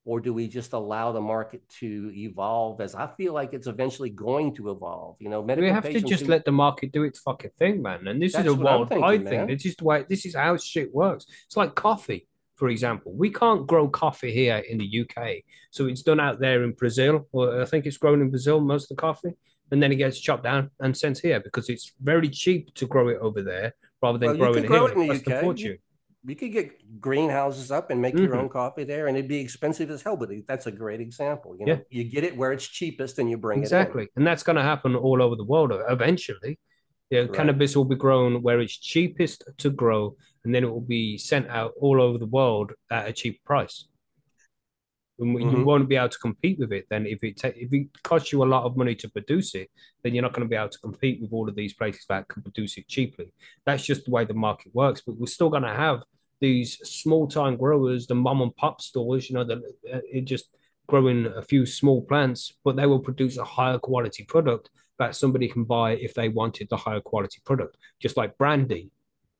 [0.05, 2.81] or do we just allow the market to evolve?
[2.81, 5.17] As I feel like it's eventually going to evolve.
[5.19, 8.07] You know, We have to just who- let the market do its fucking thing, man.
[8.07, 9.49] And this That's is a what I'm world thinking, I think.
[9.49, 11.25] It's just the way this is how shit works.
[11.47, 12.27] It's like coffee,
[12.61, 13.11] for example.
[13.17, 15.37] We can't grow coffee here in the UK.
[15.71, 18.83] So it's done out there in Brazil, or I think it's grown in Brazil, most
[18.83, 19.33] of the coffee.
[19.71, 23.07] And then it gets chopped down and sent here because it's very cheap to grow
[23.07, 24.95] it over there rather than Well, growing could it grow here.
[24.95, 25.41] it in the UK.
[25.41, 25.77] fortune.
[26.23, 28.41] you could get greenhouses up and make your Mhm.
[28.43, 30.15] own coffee there, and it'd be expensive as hell.
[30.15, 31.55] But that's a great example.
[31.59, 31.79] You know, Yeah.
[31.89, 33.63] you get it where it's cheapest, and you bring it.
[33.63, 34.07] Exactly.
[34.15, 36.59] And that's going to happen all over the world eventually.
[37.09, 37.33] Yeah, Right.
[37.33, 41.47] cannabis will be grown where it's cheapest to grow, and then it will be sent
[41.49, 43.87] out all over the world at a cheap price.
[45.19, 45.65] And you Mhm.
[45.65, 46.87] won't be able to compete with it.
[46.89, 49.69] Then, if it ta- if it costs you a lot of money to produce it,
[50.01, 52.27] then you're not going to be able to compete with all of these places that
[52.27, 53.31] can produce it cheaply.
[53.65, 55.01] That's just the way the market works.
[55.05, 56.03] But we're still going to have
[56.39, 59.29] these small time growers, the mom and pop stores.
[59.29, 59.59] You know, that
[59.93, 60.49] uh, it just
[60.87, 65.47] growing a few small plants, but they will produce a higher quality product that somebody
[65.47, 68.89] can buy if they wanted the higher quality product, just like brandy,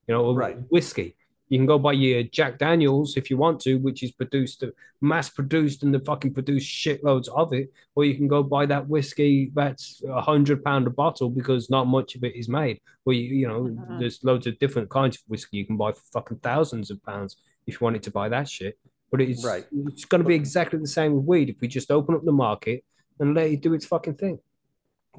[0.08, 0.58] you know, or Right.
[0.70, 1.16] whiskey.
[1.50, 4.64] You can go buy your Jack Daniels if you want to, which is produced,
[5.02, 7.74] mass produced, and they fucking produce shitloads of it.
[7.94, 11.88] Or you can go buy that whiskey that's a hundred pound a bottle because not
[11.88, 12.80] much of it is made.
[13.06, 14.00] Or you, you know, Mhm.
[14.00, 17.36] there's loads of different kinds of whiskey you can buy for fucking thousands of pounds
[17.68, 18.80] if you wanted to buy that shit.
[19.12, 19.66] But it's Right.
[19.90, 22.32] it's going to be exactly the same with weed if we just open up the
[22.32, 22.86] market
[23.20, 24.40] and let it do its fucking thing.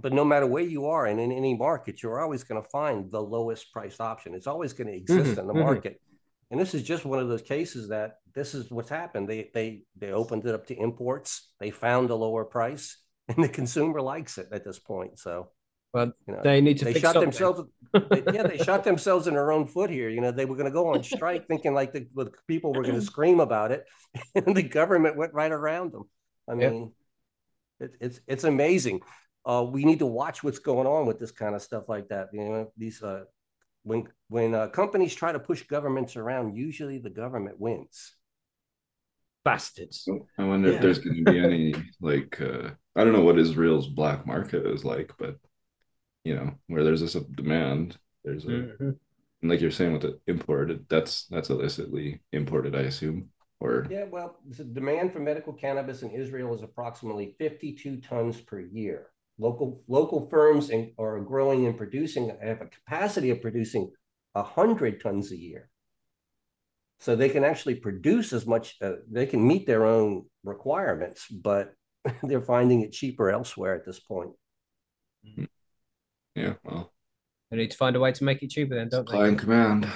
[0.01, 3.11] But no matter where you are and in any market, you're always going to find
[3.11, 4.34] the lowest priced option.
[4.34, 5.59] It's always going to exist Mhm, in the mhm.
[5.59, 6.01] market.
[6.51, 9.28] And this is just one of those cases that this is what's happened.
[9.28, 11.53] They they they opened it up to imports.
[11.61, 15.18] They found a lower price, and the consumer likes it at this point.
[15.18, 15.51] So,
[15.93, 17.20] Well, you know, They need to they shot something.
[17.20, 17.62] themselves.
[18.11, 20.09] they, yeah, they shot themselves in their own foot here.
[20.09, 22.84] You know, they were going to go on strike, thinking like the, the people were
[22.84, 23.84] going to scream about it,
[24.34, 26.05] and the government went right around them.
[26.49, 26.93] I mean,
[27.80, 29.01] it, it's it's amazing.
[29.45, 32.28] Uh, we need to watch what's going on with this kind of stuff like that.
[32.32, 33.24] You know, these uh,
[33.82, 38.14] when when uh, companies try to push governments around, usually the government wins.
[39.45, 40.09] Bastards.
[40.38, 40.76] I wonder Yeah.
[40.76, 44.64] if there's going to be any like uh, I don't know what Israel's black market
[44.66, 45.36] is like, but
[46.24, 48.97] you know where there's this demand, there's a Mhm.
[49.40, 54.05] and like you're saying with the imported, that's that's illicitly imported, I assume, or Yeah,
[54.05, 59.09] well, the demand for medical cannabis in Israel is approximately 52 tons per year.
[59.43, 63.90] Local local firms in, are growing and producing have a capacity of producing
[64.34, 65.68] 100 tons a year.
[67.01, 71.74] So they can actually produce as much, uh, they can meet their own requirements, but
[72.22, 74.30] they're finding it cheaper elsewhere at this point.
[76.36, 76.93] yeah, well,
[77.51, 79.88] They need to find a way to make it cheaper, then, don't supply and command,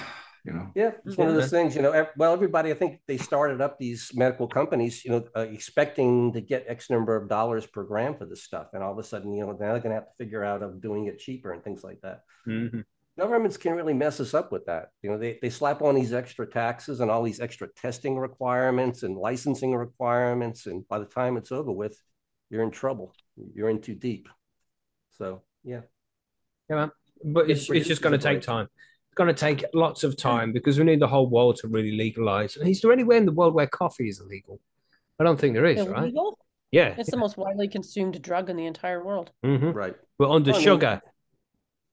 [0.46, 0.70] you know.
[0.74, 2.06] Yeah, it's one of those things, you know.
[2.16, 6.40] Well, everybody, I think they started up these medical companies, you know, uh, expecting to
[6.40, 9.34] get X number of dollars per gram for this stuff, and all of a sudden,
[9.34, 11.64] you know, now they're going to have to figure out of doing it cheaper and
[11.64, 12.22] things like that.
[12.46, 12.84] Mhm.
[13.18, 14.90] Governments can really mess us up with that.
[15.02, 19.02] You know, they they slap on these extra taxes and all these extra testing requirements
[19.02, 22.00] and licensing requirements, and by the time it's over with,
[22.50, 23.14] you're in trouble.
[23.54, 24.28] You're in too deep.
[25.12, 25.80] So yeah.
[26.68, 26.88] Yeah,
[27.24, 28.68] but it's, It it's just going to take time.
[29.16, 31.96] It's going to take lots of time because we need the whole world to really
[31.96, 32.58] legalize.
[32.58, 34.60] And Is there anywhere in the world where coffee is illegal?
[35.18, 36.02] I don't think there is, right?
[36.02, 36.38] Illegal?
[36.70, 36.94] Yeah.
[36.98, 39.30] It's the most widely consumed drug in the entire world.
[39.42, 39.74] Mhm.
[39.74, 39.94] Right.
[40.18, 41.00] But under Well, I mean- sugar.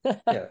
[0.30, 0.46] Yeah.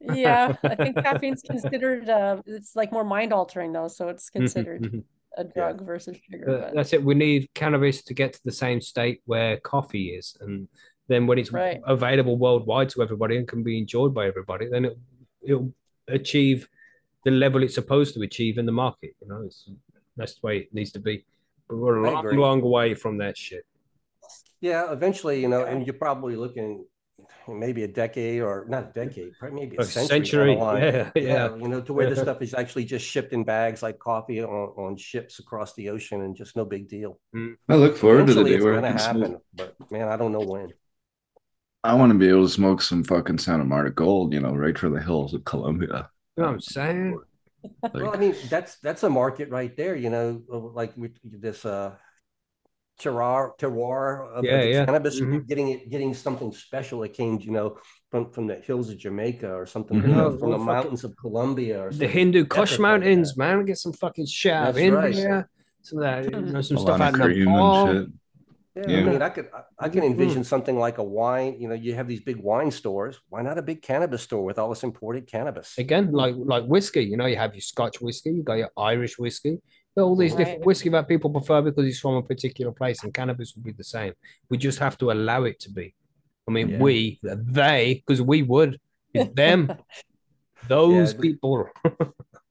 [0.00, 4.32] Yeah, I think caffeine's considered uh it's like more mind altering though, so it's Mhm,
[4.32, 5.04] considered mhm.
[5.38, 6.44] a drug versus sugar.
[6.46, 7.04] But that's it.
[7.04, 10.66] We need cannabis to get to the same state where coffee is, and
[11.06, 11.80] then when it's Right.
[11.86, 14.98] available worldwide to everybody and can be enjoyed by everybody, then it,
[15.46, 15.72] it'll
[16.08, 16.68] achieve
[17.24, 19.12] the level it's supposed to achieve in the market.
[19.20, 19.68] You know, it's
[20.16, 21.24] that's the way it needs to be.
[21.68, 23.64] But we're a long, long way from that shit.
[24.60, 26.84] Yeah, eventually, you know, and you're probably looking
[27.48, 30.08] maybe a decade or not a decade, probably maybe a A century.
[30.08, 30.82] century, line.
[30.82, 31.56] yeah, yeah.
[31.56, 34.48] You know, to where this stuff is actually just shipped in bags like coffee on,
[34.48, 37.18] on ships across the ocean and just no big deal.
[37.34, 37.56] Mm.
[37.68, 39.42] I look forward to the day it's where going I to happen, smoke.
[39.54, 40.72] but man, I don't know when.
[41.86, 44.76] I want to be able to smoke some fucking Santa Marta Gold, you know, right
[44.76, 46.10] from the hills of Colombia.
[46.36, 47.20] You know what I'm saying?
[47.94, 49.94] Well, I mean, that's that's a market right there.
[49.96, 50.42] You know,
[50.74, 51.92] like we, this uh
[53.00, 54.84] terroir terroir of, of Yeah, yeah.
[54.86, 55.46] cannabis, Mhm.
[55.46, 57.76] getting it, getting something special that came, you know,
[58.10, 60.08] from from the hills of Jamaica or something, Mhm.
[60.08, 62.78] you know, Oh, from the well, fucking- mountains of Colombia or The Hindu Kush epic
[62.80, 63.64] like Mountains, man.
[63.64, 65.44] Get some fucking shit out of That's right.
[65.82, 68.06] Some of that, you know, some stuff Malana out in cream Nepal.
[68.76, 68.90] And shit.
[68.90, 69.06] Yeah, Yeah.
[69.08, 70.12] I mean, I could, I- I can mm-hmm.
[70.12, 71.56] envision something like a wine.
[71.58, 73.20] You know, you have these big wine stores.
[73.28, 75.76] Why not a big cannabis store with all this imported cannabis?
[75.78, 79.18] Again, like like whiskey, you know, you have your Scotch whiskey, you got your Irish
[79.18, 79.58] whiskey,
[79.96, 83.12] got all these different whiskey that people prefer because it's from a particular place, and
[83.12, 84.12] cannabis would be the same.
[84.50, 85.94] We just have to allow it to be.
[86.48, 86.78] I mean, Yeah.
[86.78, 88.78] we, they, because we would,
[89.12, 89.72] it's them,
[90.68, 91.68] those but- people.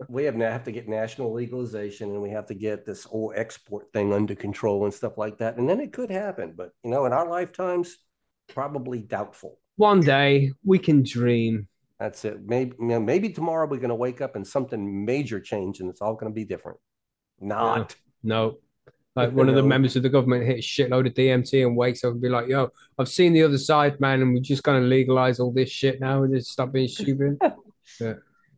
[0.09, 3.33] We have now have to get national legalization, and we have to get this whole
[3.35, 5.57] export thing under control and stuff like that.
[5.57, 7.97] And then it could happen, but you know, in our lifetimes,
[8.49, 9.57] probably doubtful.
[9.77, 11.67] One day we can dream.
[11.99, 12.39] That's it.
[12.45, 15.89] Maybe you know, maybe tomorrow we're going to wake up and something major change, and
[15.89, 16.77] it's all going to be different.
[17.39, 17.95] Not.
[18.23, 18.57] No.
[19.15, 22.03] Like one of the members of the government hit a shitload of DMT and wakes
[22.03, 22.69] up and be like, yo,
[22.99, 26.23] I've seen the other side, man, and we're just gonna legalize all this shit now
[26.23, 27.37] and just stop being stupid.
[28.01, 28.15] yeah.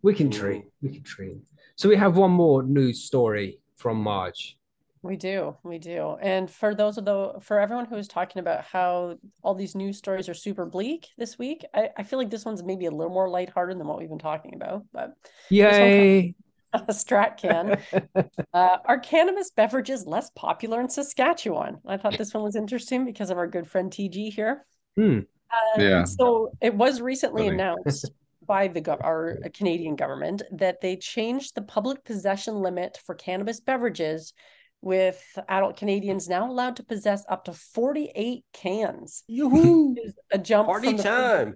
[0.07, 0.63] We can dream.
[0.81, 1.41] We can dream.
[1.75, 4.55] So we have one more news story from March.
[5.01, 6.15] We do, we do.
[6.21, 9.97] And for those of the for everyone who is talking about how all these news
[9.97, 13.11] stories are super bleak this week, I, I feel like this one's maybe a little
[13.11, 14.85] more lighthearted than what we've been talking about.
[14.93, 15.11] But
[15.49, 16.35] Yay.
[16.73, 17.77] A strat can.
[18.53, 21.79] Uh, are cannabis beverages less popular in Saskatchewan?
[21.85, 24.65] I thought this one was interesting because of our good friend TG here.
[24.95, 25.19] Hmm.
[25.51, 26.03] Uh, Yeah.
[26.05, 27.55] So it was recently Funny.
[27.55, 28.09] announced
[28.47, 33.59] by the gov- our Canadian government that they changed the public possession limit for cannabis
[33.59, 34.33] beverages,
[34.81, 39.23] with adult Canadians now allowed to possess up to 48 cans.
[39.27, 39.95] Yoo-hoo!
[40.03, 41.55] Is a jump Party from the- time.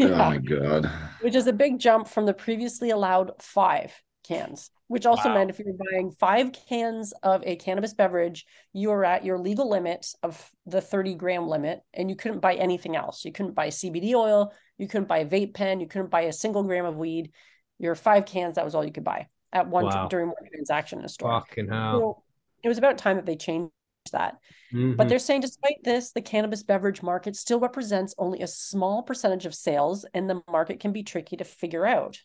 [0.00, 0.90] Oh my god.
[1.20, 3.92] which is a big jump from the previously allowed five
[4.34, 5.34] cans, which also Wow.
[5.34, 9.38] meant if you were buying five cans of a cannabis beverage, you were at your
[9.38, 13.24] legal limit of the 30 gram limit, and you couldn't buy anything else.
[13.24, 16.32] You couldn't buy CBD oil, you couldn't buy a vape pen, you couldn't buy a
[16.32, 17.32] single gram of weed.
[17.78, 20.08] Your five cans, that was all you could buy at one Wow.
[20.08, 21.40] during one transaction in a store.
[21.40, 21.98] Fucking hell.
[21.98, 22.22] So
[22.62, 23.72] it was about time that they changed
[24.12, 24.38] that.
[24.72, 25.08] But Mhm.
[25.08, 29.54] they're saying despite this, the cannabis beverage market still represents only a small percentage of
[29.54, 32.20] sales, and the market can be tricky to figure out.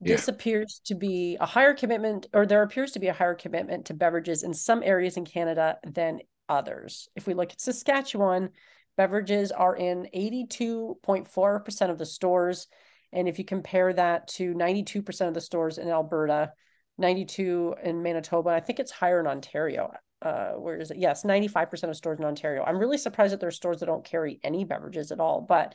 [0.00, 3.86] This appears to be a higher commitment, or there appears to be a higher commitment
[3.86, 7.08] to beverages in some areas in Canada than others.
[7.14, 8.50] If we look at Saskatchewan,
[8.96, 12.66] beverages are in 82.4% of the stores.
[13.12, 16.52] And if you compare that to 92% of the stores in Alberta,
[16.96, 19.92] 92 in Manitoba, I think it's higher in Ontario.
[20.22, 20.98] Uh, where is it?
[20.98, 22.62] Yes, 95% of stores in Ontario.
[22.62, 25.74] I'm really surprised that there are stores that don't carry any beverages at all, but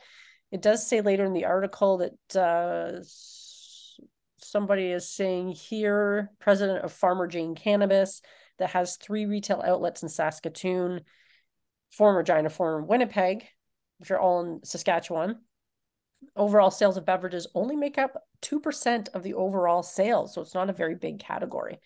[0.52, 3.02] it does say later in the article that uh,
[4.38, 8.22] somebody is saying here, president of Farmer Jane Cannabis,
[8.58, 11.02] that has three retail outlets in Saskatoon,
[11.90, 13.44] former Regina, former Winnipeg,
[13.98, 15.40] which are all in Saskatchewan.
[16.34, 20.70] Overall sales of beverages only make up 2% of the overall sales, so it's not
[20.70, 21.80] a very big category.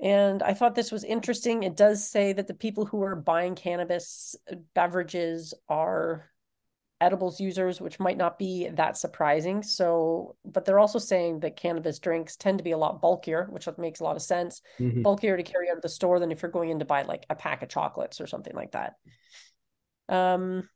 [0.00, 1.62] And I thought this was interesting.
[1.62, 4.34] It does say that the people who are buying cannabis
[4.74, 6.30] beverages are
[7.04, 9.62] edibles users, which might not be that surprising.
[9.62, 13.68] So, but they're also saying that cannabis drinks tend to be a lot bulkier, which
[13.76, 14.62] makes a lot of sense.
[14.80, 15.02] Mhm.
[15.02, 17.26] Bulkier to carry out of the store than if you're going in to buy like
[17.28, 18.94] a pack of chocolates or something like that.
[20.08, 20.68] Um,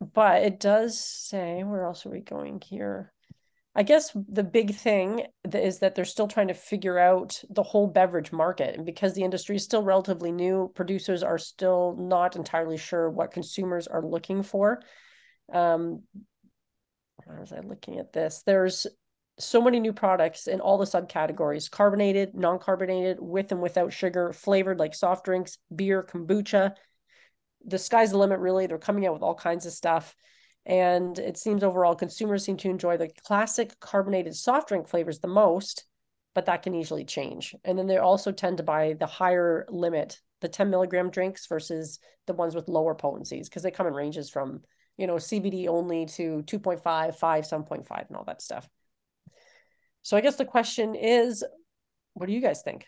[0.00, 3.12] but it does say, where else are we going here?
[3.78, 7.86] I guess the big thing is that they're still trying to figure out the whole
[7.86, 8.74] beverage market.
[8.74, 13.32] And because the industry is still relatively new, producers are still not entirely sure what
[13.32, 14.80] consumers are looking for.
[15.52, 16.04] Um,
[17.24, 18.42] where was I looking at this?
[18.46, 18.86] There's
[19.38, 24.32] so many new products in all the subcategories carbonated, non carbonated, with and without sugar,
[24.32, 26.72] flavored like soft drinks, beer, kombucha.
[27.66, 28.66] The sky's the limit, really.
[28.66, 30.16] They're coming out with all kinds of stuff.
[30.66, 35.28] And it seems overall consumers seem to enjoy the classic carbonated soft drink flavors the
[35.28, 35.84] most,
[36.34, 37.54] but that can easily change.
[37.64, 42.00] And then they also tend to buy the higher limit, the 10 milligram drinks versus
[42.26, 44.62] the ones with lower potencies, because they come in ranges from,
[44.96, 48.68] you know, CBD only to 2.5, 5, 7.5, and all that stuff.
[50.02, 51.44] So I guess the question is,
[52.14, 52.86] what do you guys think?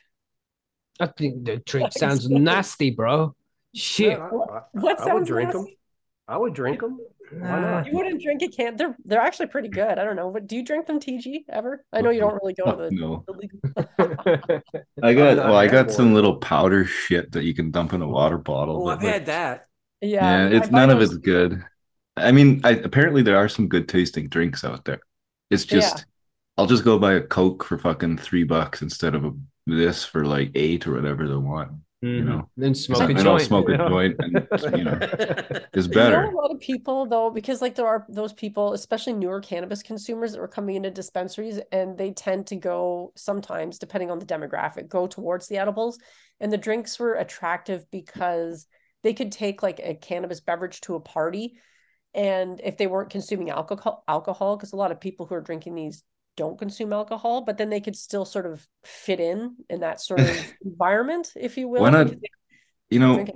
[0.98, 3.36] I think the drink sounds nasty, bro.
[3.72, 4.18] Shit.
[4.18, 5.66] Yeah, I- What- I, what I would sounds drink them.
[6.26, 6.98] I would drink them.
[7.30, 7.84] Why?
[7.86, 8.76] You wouldn't drink a can.
[8.76, 9.98] They're they're actually pretty good.
[9.98, 11.84] I don't know, but do you drink them, TG, ever?
[11.92, 13.24] I know you don't really go to the, No.
[13.26, 14.62] the.
[15.02, 15.92] I got well, I got boy.
[15.92, 18.82] some little powder shit that you can dump in a water bottle.
[18.86, 19.66] Oh, I've like- had that.
[20.00, 21.62] Yeah, Yeah, it's none of those- it's good.
[22.16, 25.00] I mean, I apparently there are some good tasting drinks out there.
[25.50, 26.04] It's just
[26.56, 29.32] I'll just go buy a Coke for fucking three bucks instead of a,
[29.66, 31.72] this for like eight or whatever they want.
[32.04, 32.24] Mhm.
[32.24, 32.48] know.
[32.56, 33.42] then smoke a and I'll joint.
[33.42, 33.88] smoke a yeah.
[33.88, 34.32] joint and
[34.78, 34.98] you know
[35.72, 36.22] it's You better.
[36.22, 39.82] know a lot of people though, because like there are those people, especially newer cannabis
[39.82, 44.26] consumers that are coming into dispensaries and they tend to go sometimes, depending on the
[44.26, 45.98] demographic, go towards the edibles.
[46.40, 48.66] And the drinks were attractive because
[49.02, 51.58] they could take like a cannabis beverage to a party.
[52.14, 55.74] And if they weren't consuming alcohol, alcohol, because a lot of people who are drinking
[55.74, 56.04] these
[56.38, 60.20] don't consume alcohol, but then they could still sort of fit in in that sort
[60.20, 61.82] of environment, if you will.
[61.82, 62.14] Why not?
[62.90, 63.26] You know,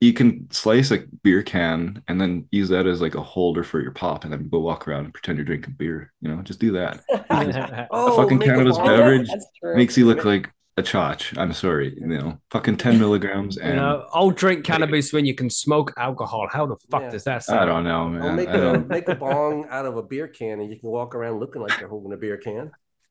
[0.00, 3.80] you can slice a beer can and then use that as like a holder for
[3.80, 6.12] your pop and then go walk around and pretend you're drinking beer.
[6.20, 7.00] You know, just do that.
[7.90, 9.46] Oh, fucking make a cannabis beverage That's.
[9.62, 11.34] Makes you look like a charge.
[11.36, 11.94] I'm sorry.
[11.98, 15.92] You know, fucking 10 milligrams You and know, I'll drink cannabis when you can smoke
[15.96, 16.48] alcohol.
[16.50, 17.10] How the fuck Yeah.
[17.10, 17.60] does that sound?
[17.60, 18.22] I don't know, man.
[18.22, 20.78] I'll make I a don't, make a bong out of a beer can, and you
[20.78, 22.70] can walk around looking like you're holding a beer can.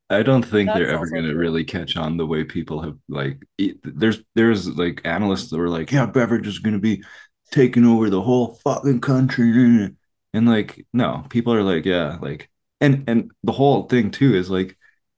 [0.10, 3.42] I don't think they're ever going to really catch on the way people have like
[3.58, 7.04] it, there's there's like analysts that were like, yeah, beverage is going to be
[7.52, 9.90] taking over the whole fucking country.
[10.34, 12.50] And like, no, people are like, yeah, like
[12.80, 14.78] and and the whole thing too is like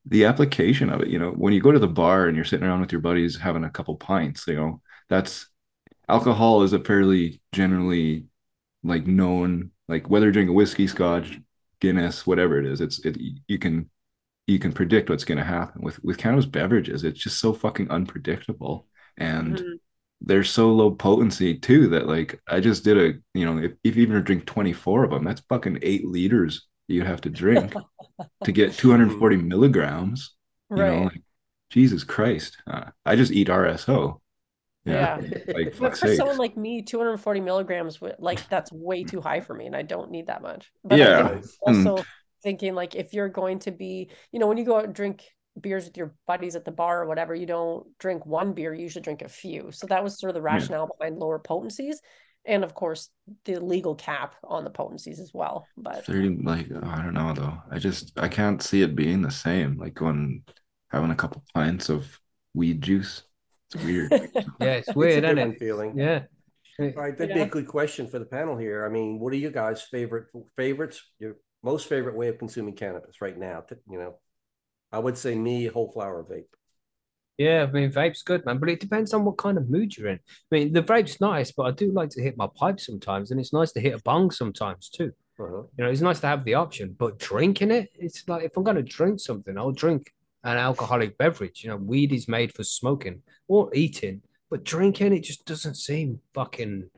[0.10, 2.68] the application of it, you know, when you go to the bar and you're sitting
[2.68, 5.48] around with your buddies having a couple pints, you know, that's
[6.10, 8.26] alcohol is a fairly generally
[8.84, 11.40] like known like whether you're drinking a whiskey, scotch,
[11.82, 13.90] Guinness, whatever it is, it's it you can
[14.48, 17.04] you can predict what's going to happen with with cannabis beverages.
[17.04, 18.88] It's just so fucking unpredictable,
[19.18, 19.80] and Mhm.
[20.22, 23.98] they're so low potency too that like I just did a you know if, if
[23.98, 27.74] you even drink twenty four of them, that's fucking eight liters you have to drink
[28.44, 30.36] to get two hundred forty milligrams.
[30.70, 31.04] You know, Right.
[31.06, 31.22] like,
[31.70, 34.20] Jesus Christ, uh, I just eat RSO.
[34.86, 35.20] Yeah.
[35.48, 36.18] like But for sake.
[36.18, 40.10] someone like me, 240 milligrams, like that's way too high for me, and I don't
[40.12, 40.72] need that much.
[40.84, 42.04] But Yeah, I think and- also
[42.44, 45.24] thinking like if you're going to be, you know, when you go out and drink
[45.60, 48.84] beers with your buddies at the bar or whatever, you don't drink one beer, you
[48.84, 49.72] usually drink a few.
[49.72, 52.00] So that was sort of the rationale behind lower potencies,
[52.46, 53.10] and of course
[53.46, 55.68] the legal cap on the potencies as well.
[55.78, 57.58] But 30 like oh, I don't know though.
[57.72, 59.78] I just I can't see it being the same.
[59.78, 60.44] Like going
[60.92, 62.20] having a couple pints of
[62.54, 63.24] weed juice.
[63.72, 64.12] It's weird.
[64.60, 65.60] Yeah, it's It's weird, a isn't it?
[65.60, 65.98] feeling.
[65.98, 66.24] Yeah.
[66.96, 68.86] All right, that'd be a good question for the panel here.
[68.86, 70.28] I mean, what are you guys' favorite
[70.58, 71.02] favorites?
[71.20, 73.62] Your most favorite way of consuming cannabis right now?
[73.62, 74.16] T- You know,
[74.92, 76.46] I would say me whole flower vape.
[77.40, 80.10] Yeah, I mean, vape's good, man, but it depends on what kind of mood you're
[80.10, 80.20] in.
[80.52, 83.40] I mean, the vape's nice, but I do like to hit my pipe sometimes, and
[83.40, 85.14] it's nice to hit a bong sometimes too.
[85.40, 85.64] Uh-huh.
[85.78, 88.66] You know, it's nice to have the option, but drinking it, it's like if I'm
[88.66, 90.12] going to drink something, I'll drink
[90.44, 91.64] an alcoholic beverage.
[91.64, 96.20] You know, weed is made for smoking or eating, but drinking it just doesn't seem
[96.34, 96.90] fucking.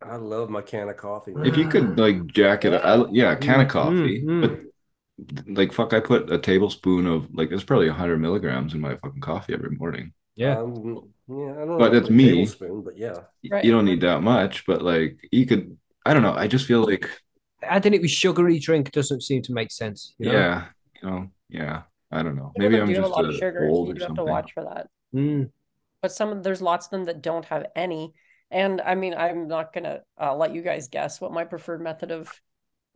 [0.00, 1.34] I love my can of coffee.
[1.38, 4.60] if you could like jack it, I, yeah, a can of Mm, coffee, mm, but
[5.46, 9.20] like fuck, I put a tablespoon of like it's probably hundred milligrams in my fucking
[9.20, 10.12] coffee every morning.
[10.36, 12.30] Yeah, Um, yeah, I don't But know that's me.
[12.30, 13.20] tablespoon, but yeah.
[13.50, 13.64] Right.
[13.64, 15.76] You don't need that much, but like you could.
[16.06, 16.34] I don't know.
[16.34, 17.10] I just feel like
[17.62, 20.14] adding it with sugary drink doesn't seem to make sense.
[20.18, 20.32] You know?
[20.32, 20.64] yeah,
[21.02, 21.82] you know, yeah.
[22.10, 22.52] I don't know.
[22.54, 23.66] some Maybe I'm just a lot of sugar.
[23.68, 24.24] old You or do have to something.
[24.24, 24.88] watch for that.
[25.14, 25.50] Mm.
[26.02, 28.12] but some of there's lots of them that don't have any
[28.50, 32.10] and i mean i'm not gonna uh, let you guys guess what my preferred method
[32.10, 32.30] of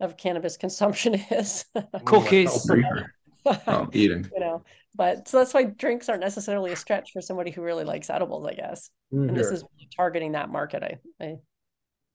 [0.03, 1.65] of cannabis consumption is
[2.05, 2.67] Cookies.
[2.69, 3.13] Reefer.
[3.67, 4.25] Oh, eating.
[4.33, 4.63] you know
[4.95, 8.45] but so that's why drinks aren't necessarily a stretch for somebody who really likes edibles
[8.47, 9.27] i guess Mm.
[9.27, 9.53] and this Sure.
[9.55, 9.63] is
[9.95, 11.35] targeting that market i, I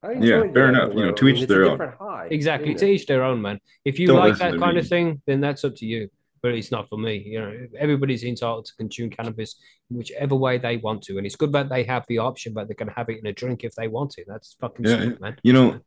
[0.02, 0.94] I Yeah, fair enough.
[0.94, 1.78] You know, to each their own.
[1.98, 2.72] high, Exactly.
[2.76, 2.92] To it?
[2.94, 3.58] each their own, man.
[3.84, 4.80] If you Don't like that kind me.
[4.80, 6.08] of thing, then that's up to you.
[6.40, 7.14] But it's not for me.
[7.26, 9.56] You know, everybody's entitled to consume cannabis
[9.90, 12.68] in whichever way they want to, and it's good that they have the option, but
[12.68, 14.24] they can have it in a drink if they want to.
[14.28, 15.36] That's fucking Yeah, sweet, man.
[15.42, 15.80] You know,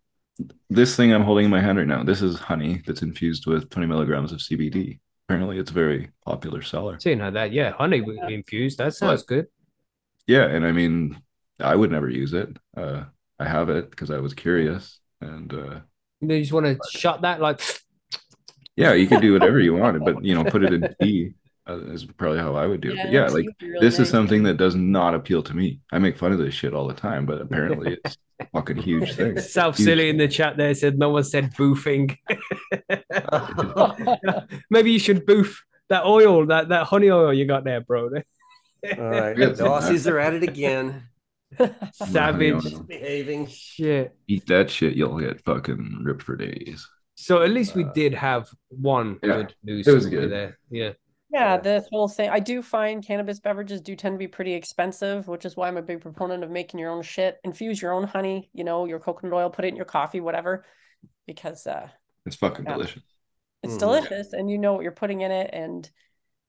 [0.69, 3.69] this thing I'm holding in my hand right now, this is honey that's infused with
[3.69, 4.99] 20 milligrams of CBD.
[5.27, 6.97] Apparently, it's a very popular seller.
[6.99, 8.77] So you know that, yeah, honey infused.
[8.79, 9.47] That sounds good.
[10.27, 11.21] Yeah, and I mean,
[11.59, 12.57] I would never use it.
[12.75, 13.05] Uh,
[13.39, 15.79] I have it because I was curious, and uh,
[16.21, 17.61] You just want to shut that like.
[18.75, 21.33] yeah, you could do whatever you wanted, but you know, put it in tea
[21.79, 22.97] is probably how I would do it.
[22.97, 25.79] But yeah, like would be this is something that does not appeal to me.
[25.91, 29.13] I make fun of this shit all the time, but apparently it's a fucking huge
[29.15, 29.39] thing.
[29.39, 32.15] South Huge Silly in the chat there said no one said boofing.
[34.69, 38.03] Maybe you should boof that oil, that that honey oil you got there, bro.
[38.03, 38.09] All
[38.83, 41.03] right, the Aussies are at it again,
[41.93, 43.47] Savage Honey behaving.
[43.47, 44.15] shit.
[44.27, 46.87] Eat that shit, you'll get fucking ripped for days.
[47.15, 50.31] So at least we Uh, did have one yeah, good news it was good.
[50.31, 50.57] there.
[50.71, 50.93] Yeah.
[51.31, 52.29] Yeah, this the whole thing.
[52.29, 55.77] I do find cannabis beverages do tend to be pretty expensive, which is why I'm
[55.77, 57.39] a big proponent of making your own shit.
[57.43, 60.65] Infuse your own honey, you know, your coconut oil, put it in your coffee, whatever,
[61.27, 61.87] because uh,
[62.25, 62.73] It's fucking Yeah.
[62.73, 63.03] delicious.
[63.63, 63.79] it's Mhm.
[63.79, 65.89] delicious and you know what you're putting in it, and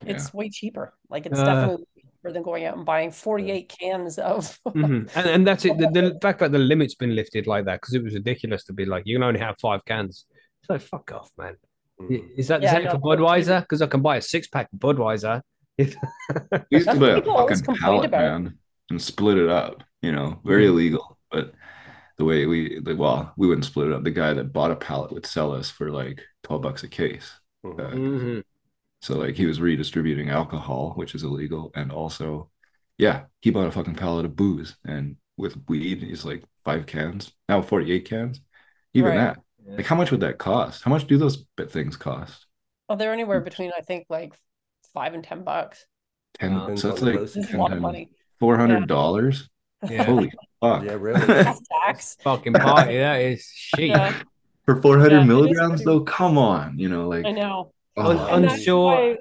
[0.04, 0.12] Yeah.
[0.12, 0.94] it's way cheaper.
[1.08, 4.58] Like it's Uh, definitely cheaper than going out and buying 48 cans of.
[4.74, 5.10] Mhm.
[5.14, 5.78] And and that's it.
[5.78, 8.72] The, the fact that the limit's been lifted like that because it was ridiculous to
[8.72, 10.26] be like you can only have five cans.
[10.62, 11.56] It's like fuck off, man.
[12.00, 12.30] Mhm.
[12.36, 13.60] Is that the Yeah, same no, for Budweiser?
[13.62, 15.42] Because I can buy a six pack of Budweiser.
[15.78, 15.94] If
[16.70, 18.20] used to buy a fucking pallet, about.
[18.42, 18.58] man,
[18.90, 19.82] and split it up.
[20.02, 20.68] You know, very Mhm.
[20.68, 21.18] illegal.
[21.30, 21.54] But
[22.18, 24.04] the way we, the, well, we wouldn't split it up.
[24.04, 27.32] The guy that bought a pallet would sell us for like twelve bucks a case.
[27.64, 27.80] Mhm.
[27.80, 28.44] Uh, Mhm.
[29.02, 32.50] So like he was redistributing alcohol, which is illegal, and also,
[32.98, 37.32] yeah, he bought a fucking pallet of booze, and with weed, he's like five cans
[37.48, 38.40] now, forty eight cans.
[38.94, 39.16] Even Right.
[39.36, 40.82] that, like, how much would that cost?
[40.82, 42.46] How much do those bit things cost?
[42.88, 44.34] Oh, they're anywhere between I think like
[44.94, 45.86] five and ten bucks.
[46.34, 46.54] Ten.
[46.54, 46.74] Wow.
[46.76, 47.34] so that's Depends on the like dosage.
[47.34, 48.10] This is a lot of money.
[48.40, 49.48] four hundred dollars.
[49.90, 50.04] Yeah.
[50.04, 50.84] Holy fuck!
[50.84, 51.18] Yeah, really.
[51.26, 52.16] That's tax.
[52.22, 53.88] Fucking party, that is shit.
[53.88, 54.14] Yeah,
[54.64, 57.72] For four hundred Yeah, milligrams, pretty- though, come on, you know, like I know.
[57.96, 59.16] oh, Un- And that's unsure.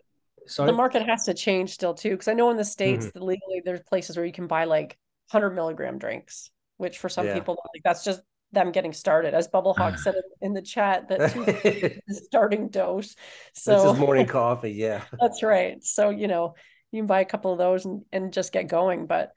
[0.45, 0.67] Sorry.
[0.67, 3.17] the market has to change still too, because I know in the states Mm-hmm.
[3.17, 4.99] that legally there's places where you can buy like
[5.31, 7.33] hundred milligram drinks, which for some Yeah.
[7.33, 8.21] people like that's just
[8.51, 9.33] them getting started.
[9.33, 11.31] As Bubble Hawk said in, in the chat, that
[11.63, 13.15] two starting dose.
[13.53, 14.71] So this is morning coffee.
[14.71, 15.03] Yeah.
[15.19, 15.83] That's right.
[15.83, 16.55] So, you know,
[16.91, 19.05] you can buy a couple of those and, and just get going.
[19.05, 19.31] But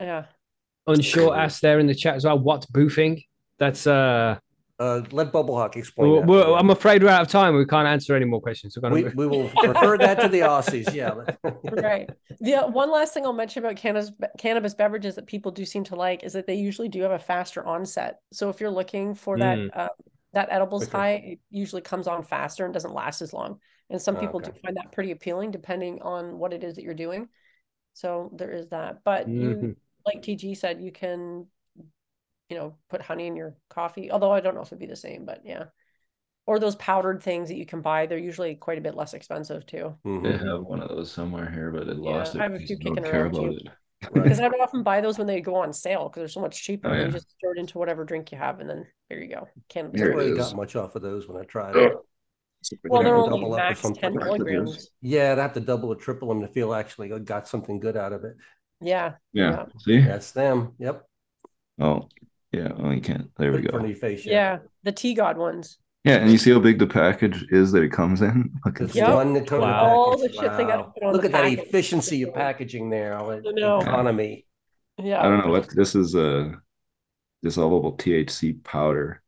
[0.00, 0.26] yeah.
[0.86, 2.38] Unsure asked there in the chat as well.
[2.38, 3.24] What's boofing?
[3.58, 4.38] That's uh.
[4.78, 6.28] Uh, let Bubble Hawk explain Well, that.
[6.28, 6.58] well, for.
[6.58, 7.56] I'm afraid we're out of time.
[7.56, 8.76] We can't answer any more questions.
[8.76, 9.12] We're gonna.
[9.16, 10.92] we will refer that to the Aussies.
[10.94, 11.14] Yeah.
[11.72, 12.08] Right.
[12.40, 15.82] The uh, one last thing I'll mention about cannabis cannabis beverages that people do seem
[15.84, 18.20] to like is that they usually do have a faster onset.
[18.32, 19.70] So if you're looking for that Mm.
[19.74, 19.88] uh,
[20.34, 20.96] that edibles Okay.
[20.98, 23.58] high, it usually comes on faster and doesn't last as long.
[23.90, 26.94] And some people do find that pretty appealing depending on what it is that you're
[26.94, 27.28] doing.
[27.94, 28.98] So there is that.
[29.04, 29.42] But Mhm.
[29.42, 29.76] you
[30.06, 31.46] like TG said, you can,
[32.48, 34.10] you know, put honey in your coffee.
[34.10, 35.64] Although I don't know if it'd be the same, but yeah.
[36.46, 38.06] Or those powdered things that you can buy.
[38.06, 39.94] They're usually quite a bit less expensive too.
[40.04, 40.38] I Mhm.
[40.48, 42.40] have one of those somewhere here, but it Yeah, lost it.
[42.40, 43.40] I have a because few I don't kicking care around, too.
[43.40, 43.68] about it.
[44.14, 44.22] Right.
[44.22, 46.62] Because I would often buy those when they go on sale because they're so much
[46.62, 46.88] cheaper.
[46.88, 47.06] Oh, yeah.
[47.06, 49.48] You just stir it into whatever drink you have, and then there you go.
[49.68, 51.84] Can't really got much off of those when I tried Oh.
[51.84, 51.96] it.
[52.88, 54.00] Well, they're Yeah, only double up max something.
[54.02, 54.90] 10 milligrams.
[55.00, 58.12] Yeah, I'd have to double or triple them to feel actually got something good out
[58.12, 58.36] of it.
[58.80, 59.14] Yeah.
[59.32, 59.50] Yeah.
[59.50, 59.66] Yeah.
[59.80, 60.00] See?
[60.00, 60.74] That's them.
[60.78, 61.04] Yep.
[61.80, 62.08] Oh,
[62.52, 62.68] yeah.
[62.78, 63.30] Oh, you can't.
[63.36, 63.84] There we Put it in front go.
[63.84, 64.26] of your face.
[64.26, 64.58] Yeah.
[64.84, 65.78] The Tea God ones.
[66.04, 68.50] Yeah, and you see how big the package is that it comes in?
[68.64, 69.06] Look at Yep.
[69.06, 69.14] that.
[69.14, 69.84] one that coated Wow.
[69.86, 73.16] All the shit they gotta put on Look the at that efficiency of packaging there.
[73.18, 74.46] All that I economy.
[74.96, 75.20] Yeah.
[75.20, 76.54] I don't know what this is a
[77.44, 79.22] dissolvable THC powder.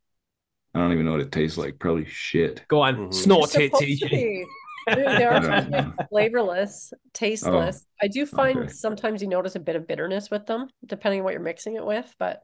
[0.74, 1.78] I don't even know what it tastes like.
[1.78, 2.62] Probably shit.
[2.68, 3.14] Go on, Mhm.
[3.14, 4.08] snort it, supposed TJ.
[4.10, 4.46] They-
[4.86, 5.92] They I are don't supposed to know.
[5.98, 7.84] be flavorless, tasteless.
[8.00, 8.68] I do find okay.
[8.68, 11.84] sometimes you notice a bit of bitterness with them, depending on what you're mixing it
[11.84, 12.42] with, but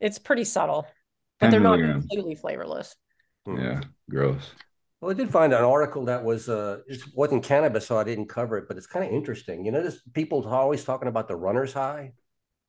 [0.00, 0.86] it's pretty subtle.
[1.40, 2.06] But they're not milligrams.
[2.06, 2.96] completely flavorless.
[3.46, 3.80] Yeah,
[4.10, 4.50] gross.
[5.00, 8.26] Well, I did find an article that was uh it wasn't cannabis, so I didn't
[8.26, 9.64] cover it, but it's kind of interesting.
[9.64, 12.12] You know, this people are always talking about the runner's high.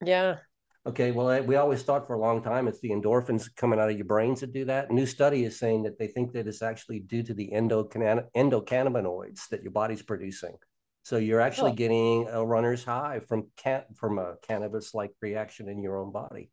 [0.05, 0.37] Yeah.
[0.85, 3.97] Okay, well, we always thought for a long time it's the endorphins coming out of
[3.97, 4.89] your brains that do that.
[4.89, 8.27] A new study is saying that they think that it's actually due to the endocanna-
[8.35, 10.55] endocannabinoids that your body's producing.
[11.03, 11.75] So you're actually Oh.
[11.75, 16.51] getting a runner's high from can from a cannabis-like reaction in your own body.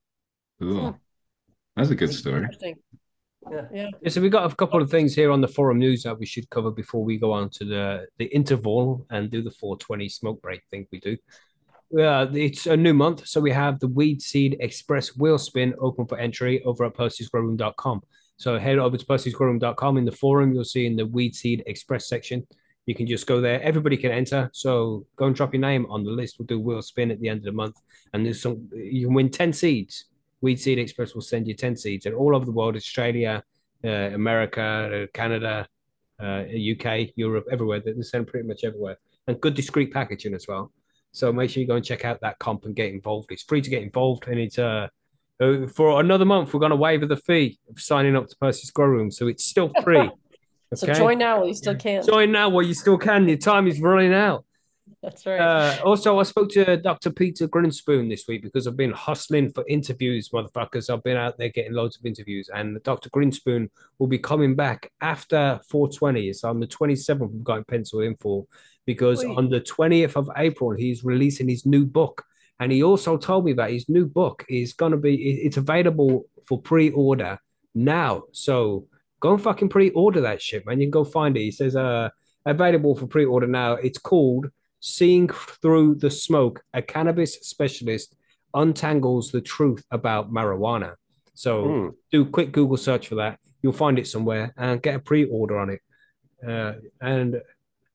[0.63, 0.79] Ooh.
[0.79, 0.91] Hmm.
[1.77, 2.39] That's a good story.
[2.39, 2.77] Interesting.
[3.51, 3.67] Yeah.
[3.73, 3.91] Yeah.
[4.03, 6.27] Yeah, so we've got a couple of things here on the forum news that we
[6.27, 10.43] should cover before we go on to the the interval and do the 420 smoke
[10.43, 11.17] break thing we do.
[11.91, 16.07] Yeah, it's a new month, so we have the Weed Seed Express Wheel Spin open
[16.07, 18.03] for entry over at percysgrowroom.com.
[18.39, 20.53] So head over to percysgrowroom.com in the forum.
[20.53, 22.47] You'll see in the Weed Seed Express section.
[22.87, 23.63] You can just go there.
[23.63, 24.51] Everybody can enter.
[24.53, 26.39] So go and drop your name on the list.
[26.39, 27.77] We'll do wheel spin at the end of the month,
[28.13, 28.69] and there's some.
[28.73, 30.07] You can win ten seeds.
[30.41, 33.43] Weed Seed Express will send you 10 seeds and all over the world Australia,
[33.85, 35.67] uh, America, uh, Canada,
[36.21, 37.81] uh, UK, Europe, everywhere.
[37.81, 38.99] They send pretty much everywhere.
[39.27, 40.73] And good discreet packaging as well.
[41.13, 43.33] So make sure you go and check out that comp and get involved.
[43.33, 44.29] It's free to get involved.
[44.29, 44.89] And it's uh,
[45.41, 48.71] uh for another month, we're going to waiver the fee of signing up to Percy's
[48.71, 49.11] Grow Room.
[49.11, 50.11] So it's still free.
[50.75, 52.05] So join now while you still can.
[52.05, 53.29] Join now while you still can.
[53.29, 54.45] Your time is running out.
[55.07, 55.41] That's right.
[55.41, 57.11] Uh, also, I spoke to Dr.
[57.11, 60.93] Peter Grinspoon this week because I've been hustling for interviews, motherfuckers.
[60.93, 63.09] I've been out there getting loads of interviews, and Dr.
[63.11, 66.29] Grinspoon will be coming back after 420.
[66.29, 67.31] It's on the 27th.
[67.31, 68.47] We've got him penciled in for
[68.85, 69.37] because Sweet.
[69.37, 72.25] on the 20th of April he's releasing his new book,
[72.59, 76.61] and he also told me that his new book is gonna be it's available for
[76.61, 77.39] pre-order
[77.77, 78.25] now.
[78.33, 78.89] So
[79.21, 80.81] go and fucking pre-order that shit, man.
[80.81, 81.43] You can go find it.
[81.43, 82.11] He says uh
[82.45, 83.75] available for pre-order now.
[83.75, 84.49] It's called
[84.81, 88.15] Seeing Through the Smoke, a cannabis specialist
[88.55, 90.95] untangles the truth about marijuana.
[91.35, 91.89] So Hmm.
[92.11, 93.39] do a quick Google search for that.
[93.63, 95.81] You'll find it somewhere and get a pre-order on it.
[96.47, 97.43] Uh, and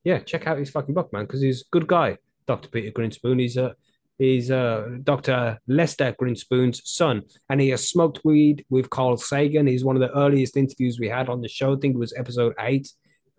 [0.04, 2.18] yeah, check out his fucking book, man, because he's a good guy.
[2.46, 2.68] Dr.
[2.68, 3.40] Peter Grinspoon.
[3.40, 3.74] He's a
[4.18, 5.58] he's uh, Dr.
[5.66, 9.66] Lester Grinspoon's son, and he has smoked weed with Carl Sagan.
[9.66, 11.74] He's one of the earliest interviews we had on the show.
[11.74, 12.92] I think it was episode eight.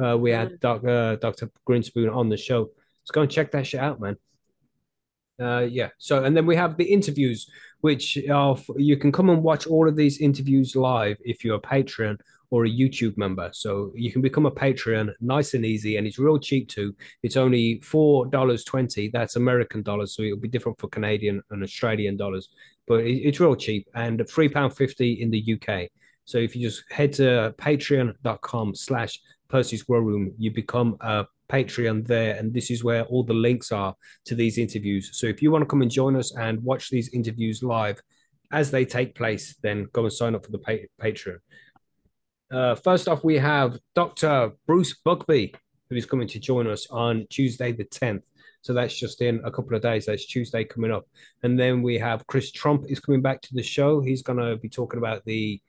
[0.03, 1.51] Uh, we had doc, uh, Dr.
[1.69, 2.71] Grinspoon on the show.
[3.03, 4.17] Let's go and check that shit out, man.
[5.41, 5.89] Uh, yeah.
[5.97, 7.49] So, and then we have the interviews,
[7.81, 11.61] which are you can come and watch all of these interviews live if you're a
[11.61, 13.49] Patreon or a YouTube member.
[13.51, 16.95] So you can become a Patreon, nice and easy, and it's real cheap too.
[17.23, 19.09] It's only four dollars twenty.
[19.09, 22.49] That's American dollars, so it'll be different for Canadian and Australian dollars,
[22.87, 25.89] but it's real cheap and three pound fifty in the UK.
[26.25, 32.07] So if you just head to patreon.com slash Percy's Grow Room, you become a Patreon
[32.07, 33.95] there, and this is where all the links are
[34.25, 35.11] to these interviews.
[35.13, 38.01] So if you want to come and join us and watch these interviews live
[38.51, 41.37] as they take place, then go and sign up for the pa- Patreon.
[42.51, 44.51] Uh, first off, we have Dr.
[44.67, 45.53] Bruce Bugbee,
[45.89, 48.23] who is coming to join us on Tuesday the 10th.
[48.61, 50.05] So that's just in a couple of days.
[50.05, 51.05] That's Tuesday coming up.
[51.43, 54.01] And then we have Chris Trump is coming back to the show.
[54.01, 55.61] He's going to be talking about the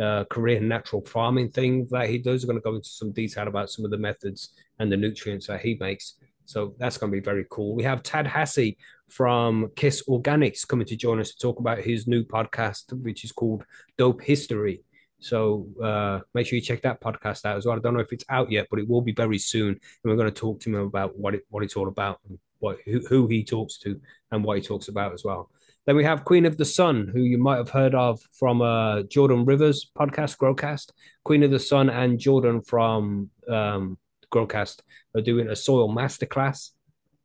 [0.00, 2.44] uh, Korean natural farming thing that he does.
[2.44, 5.46] We're going to go into some detail about some of the methods and the nutrients
[5.46, 6.14] that he makes.
[6.44, 7.74] So that's going to be very cool.
[7.74, 8.78] We have Tad Hussey
[9.08, 13.32] from KIS Organics coming to join us to talk about his new podcast, which is
[13.32, 13.64] called
[13.98, 14.82] Dope History.
[15.18, 17.76] So uh, make sure you check that podcast out as well.
[17.76, 19.68] I don't know if it's out yet, but it will be very soon.
[19.70, 22.20] And we're going to talk to him about what it what it's all about,
[22.58, 25.50] what who, who he talks to, and what he talks about as well.
[25.86, 29.02] Then we have Queen of the Sun, who you might have heard of from uh,
[29.02, 30.90] Jordan Rivers podcast, Growcast.
[31.22, 33.96] Queen of the Sun and Jordan from um,
[34.34, 34.80] Growcast
[35.14, 36.70] are doing a soil masterclass,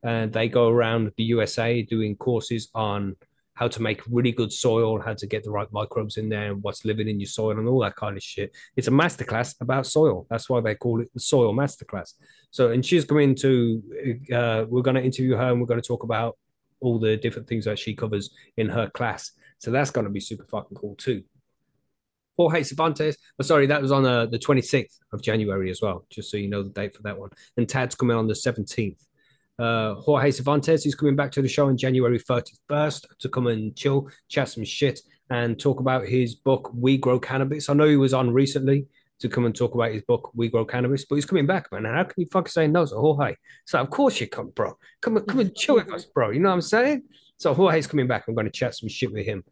[0.03, 3.15] and they go around the USA doing courses on
[3.55, 6.61] how to make really good soil, how to get the right microbes in there, and
[6.61, 8.51] what's living in your soil, and all that kind of shit.
[8.75, 10.27] It's a masterclass about soil.
[10.29, 12.13] That's why they call it the soil masterclass.
[12.51, 13.81] So, and she's coming to,
[14.31, 16.37] uh, we're going to interview her and we're going to talk about
[16.81, 19.31] all the different things that she covers in her class.
[19.59, 21.23] So that's going to be super fucking cool too.
[22.37, 26.31] Jorge Cervantes, oh, sorry, that was on uh, the 26th of January as well, just
[26.31, 27.29] so you know the date for that one.
[27.57, 28.97] And Tad's coming on the 17th.
[29.59, 33.75] Uh, Jorge Cervantes is coming back to the show on January 31st to come and
[33.75, 37.69] chill, chat some shit, and talk about his book, We Grow Cannabis.
[37.69, 38.87] I know he was on recently
[39.21, 41.85] to come and talk about his book, We Grow Cannabis, but he's coming back, man.
[41.85, 43.35] How can you fucking say no to Jorge?
[43.65, 44.77] So, of course you come, bro.
[44.99, 46.31] Come and, come and chill with us, bro.
[46.31, 47.03] You know what I'm saying?
[47.37, 48.25] So, Jorge's coming back.
[48.27, 49.43] I'm going to chat some shit with him.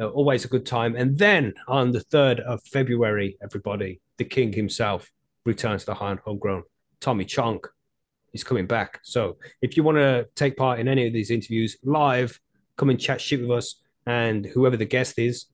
[0.00, 0.96] Uh, always a good time.
[0.96, 5.10] And then on the 3rd of February, everybody, the king himself
[5.44, 6.64] returns to High on Homegrown.
[7.00, 7.60] Tommy Chong
[8.32, 9.00] is coming back.
[9.04, 12.40] So if you want to take part in any of these interviews live,
[12.76, 15.46] come and chat shit with us and whoever the guest is,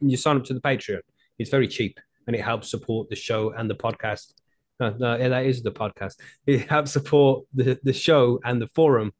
[0.00, 1.00] you sign up to the Patreon.
[1.38, 4.32] It's very cheap and it helps support the show and the podcast.
[4.80, 6.14] No, no, yeah, that is the podcast.
[6.46, 9.12] It helps support the, the show and the forum.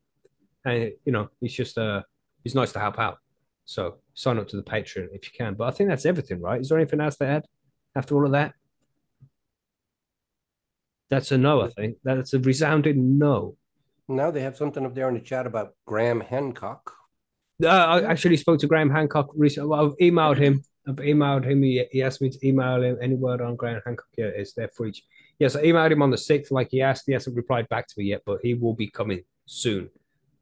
[0.64, 2.02] And you know, it's just uh
[2.44, 3.18] it's nice to help out.
[3.64, 5.55] So sign up to the Patreon if you can.
[5.55, 6.61] But I think that's everything, right?
[6.61, 7.44] Is there anything else to add
[7.94, 8.55] after all of that?
[11.11, 11.98] That's a no, I think.
[12.02, 13.57] That's a resounding no.
[14.09, 16.92] Now they have something up there in the chat about Graham Hancock.
[17.62, 19.68] Uh, I actually spoke to Graham Hancock recently.
[19.68, 20.62] Well, I've emailed him.
[20.87, 21.62] I've emailed him.
[21.62, 24.07] He, he asked me to email him any word on Graham Hancock.
[24.16, 25.03] Yeah, it's there for each.
[25.39, 27.05] Yes, I emailed him on the 6th, like he asked.
[27.07, 29.91] He hasn't replied back to me yet, but he will be coming soon.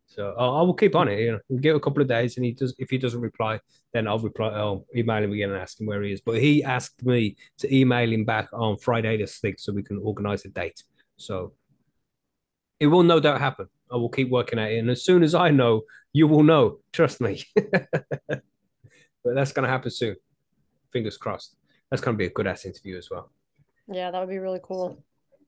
[0.07, 1.21] So I, I will keep on it.
[1.21, 2.75] You know, we'll give a couple of days, and he does.
[2.79, 3.61] If he doesn't reply,
[3.93, 4.49] then I'll reply.
[4.49, 6.21] I'll email him again and ask him where he is.
[6.21, 9.99] But he asked me to email him back on Friday the sixth, so we can
[9.99, 10.83] organize a date.
[11.17, 11.55] So
[12.79, 13.69] it will no doubt happen.
[13.91, 15.83] I will keep working at it, and as soon as I know,
[16.13, 16.81] you will know.
[16.93, 17.45] Trust me.
[17.57, 18.43] but
[19.25, 20.17] that's gonna happen soon.
[20.93, 21.57] Fingers crossed.
[21.91, 23.31] That's gonna be a good ass interview as well.
[23.91, 25.03] Yeah, that would be really cool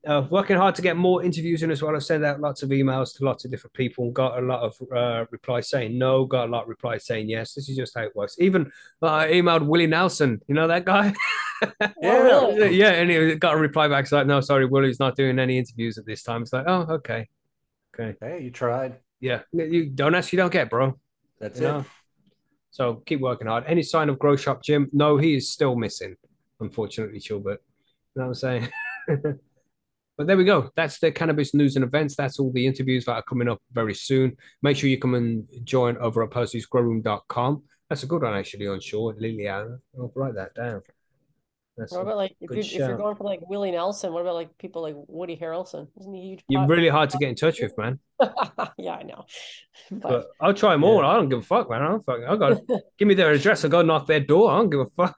[0.07, 1.97] uh, working hard to get more interviews in as well.
[1.97, 4.61] I sent out lots of emails to lots of different people and got a lot
[4.61, 7.55] of uh, replies saying no, got a lot of replies saying yes.
[7.55, 8.37] This is just how it works.
[8.39, 8.71] Even
[9.03, 11.15] uh, I emailed Willie Nelson, you know that guy?
[12.01, 14.05] yeah, yeah, and he got a reply back.
[14.05, 16.43] It's like, no, sorry, Willie's not doing any interviews at this time.
[16.43, 17.29] It's like, oh, okay.
[17.95, 18.17] Okay.
[18.21, 18.97] Hey, you tried.
[19.21, 19.41] Yeah.
[19.53, 20.99] You don't ask, you don't get, bro.
[21.41, 21.71] That's you it.
[21.71, 21.85] Know?
[22.75, 23.63] So keep working hard.
[23.69, 24.91] Any sign of Grow Shop Jim?
[24.93, 26.17] No, he is still missing,
[26.59, 27.63] unfortunately, Chilbert.
[28.17, 28.69] You know what I'm saying?
[30.17, 30.71] But there we go.
[30.77, 32.15] That's the cannabis news and events.
[32.15, 34.37] That's all the interviews that are coming up very soon.
[34.63, 37.65] Make sure you come and join over at Percy'sGrowroom.com.
[37.89, 39.15] That's a good one, actually, on shore.
[39.15, 39.79] Liliana.
[39.99, 40.83] I'll write that down.
[41.77, 44.13] That's what about like if you're, if you're going for like Willie Nelson?
[44.13, 45.89] What about like people like Woody Harrelson?
[46.01, 46.45] Isn't he huge?
[46.49, 47.99] You're really hard to get in touch with, man.
[48.79, 49.25] yeah, I know.
[49.91, 51.03] But, but I'll try them all.
[51.03, 51.09] Yeah.
[51.09, 51.83] I don't give a fuck, man.
[51.83, 52.21] I don't fuck.
[52.27, 52.61] I got
[52.99, 53.65] give me their address.
[53.65, 54.51] I go knock their door.
[54.51, 55.17] I don't give a fuck.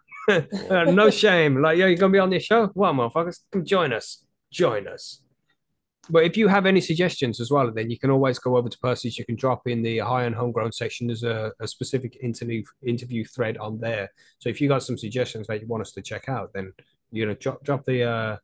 [0.92, 1.62] no shame.
[1.62, 2.70] Like, yo, you're gonna be on this show?
[2.74, 4.26] Well, motherfuckers, come join us
[4.56, 5.20] join us.
[6.10, 8.78] But if you have any suggestions as well, then you can always go over to
[8.78, 9.18] Percy's.
[9.18, 11.06] You can drop in the high and homegrown section.
[11.06, 14.12] There's a, a specific interview interview thread on there.
[14.38, 16.72] So if you got some suggestions that you want us to check out, then
[17.10, 18.36] you know drop drop the uh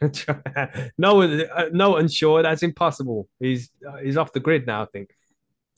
[0.98, 3.28] no uh, no unsure that's impossible.
[3.40, 5.10] He's uh, he's off the grid now, I think.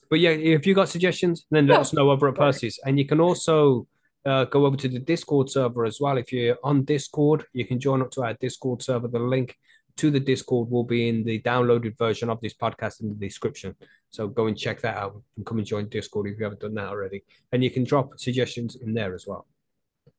[0.09, 3.05] But yeah, if you got suggestions, then let us know over at Percy's, and you
[3.05, 3.87] can also
[4.25, 6.17] uh, go over to the Discord server as well.
[6.17, 9.07] If you're on Discord, you can join up to our Discord server.
[9.07, 9.57] The link
[9.99, 13.75] to the Discord will be in the downloaded version of this podcast in the description.
[14.09, 16.73] So go and check that out and come and join Discord if you haven't done
[16.75, 17.23] that already.
[17.51, 19.45] And you can drop suggestions in there as well.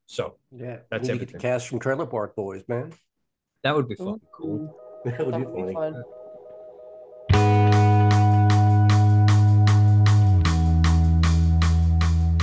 [0.07, 1.41] So Yeah, That's we need get the everything.
[1.41, 2.93] cast from Trailer Park Boys, man.
[3.63, 4.77] that would be fucking cool.
[5.07, 5.95] That would That be would be funny.
[5.95, 6.03] fun.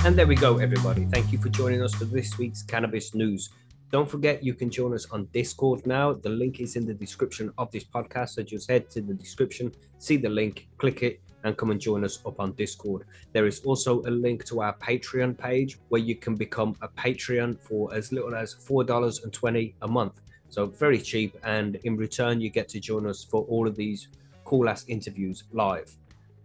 [0.04, 1.04] And there we go, everybody.
[1.06, 3.50] Thank you for joining us for this week's cannabis news.
[3.90, 6.12] Don't forget, you can join us on Discord now.
[6.12, 8.30] The link is in the description of this podcast.
[8.30, 12.04] So just head to the description, see the link, click it, and come and join
[12.04, 13.04] us up on Discord.
[13.32, 17.58] There is also a link to our Patreon page where you can become a Patreon
[17.60, 20.20] for as little as $4.20 a month.
[20.50, 21.36] So very cheap.
[21.42, 24.08] And in return, you get to join us for all of these
[24.44, 25.96] cool ass interviews live.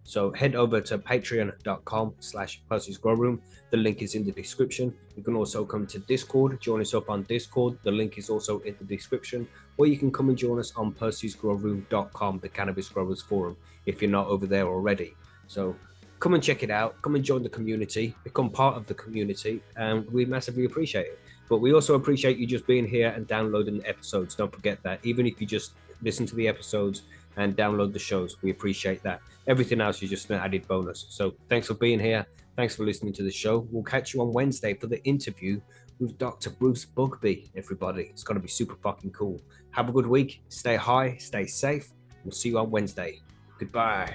[0.03, 3.41] So head over to patreon.com slash Percy's Grow Room.
[3.71, 4.93] The link is in the description.
[5.15, 7.77] You can also come to Discord, join us up on Discord.
[7.84, 9.47] The link is also in the description.
[9.77, 14.11] Or you can come and join us on percysgrowroom.com, the Cannabis Growers Forum, if you're
[14.11, 15.15] not over there already.
[15.47, 15.75] So
[16.19, 17.01] come and check it out.
[17.01, 21.19] Come and join the community, become part of the community, and we massively appreciate it.
[21.49, 24.35] But we also appreciate you just being here and downloading the episodes.
[24.35, 24.99] Don't forget that.
[25.03, 27.03] Even if you just listen to the episodes
[27.38, 29.22] and download the shows, we appreciate that.
[29.47, 31.05] Everything else is just an added bonus.
[31.10, 32.26] So thanks for being here.
[32.55, 33.68] Thanks for listening to the show.
[33.72, 35.60] We'll catch you on Wednesday for the interview
[35.99, 36.51] with Dr.
[36.51, 38.03] Bruce Bugbee, everybody.
[38.03, 39.41] It's going to be super fucking cool.
[39.72, 40.43] Have a good week.
[40.49, 41.89] Stay high, stay safe.
[42.23, 43.19] We'll see you on Wednesday.
[43.60, 44.14] Goodbye.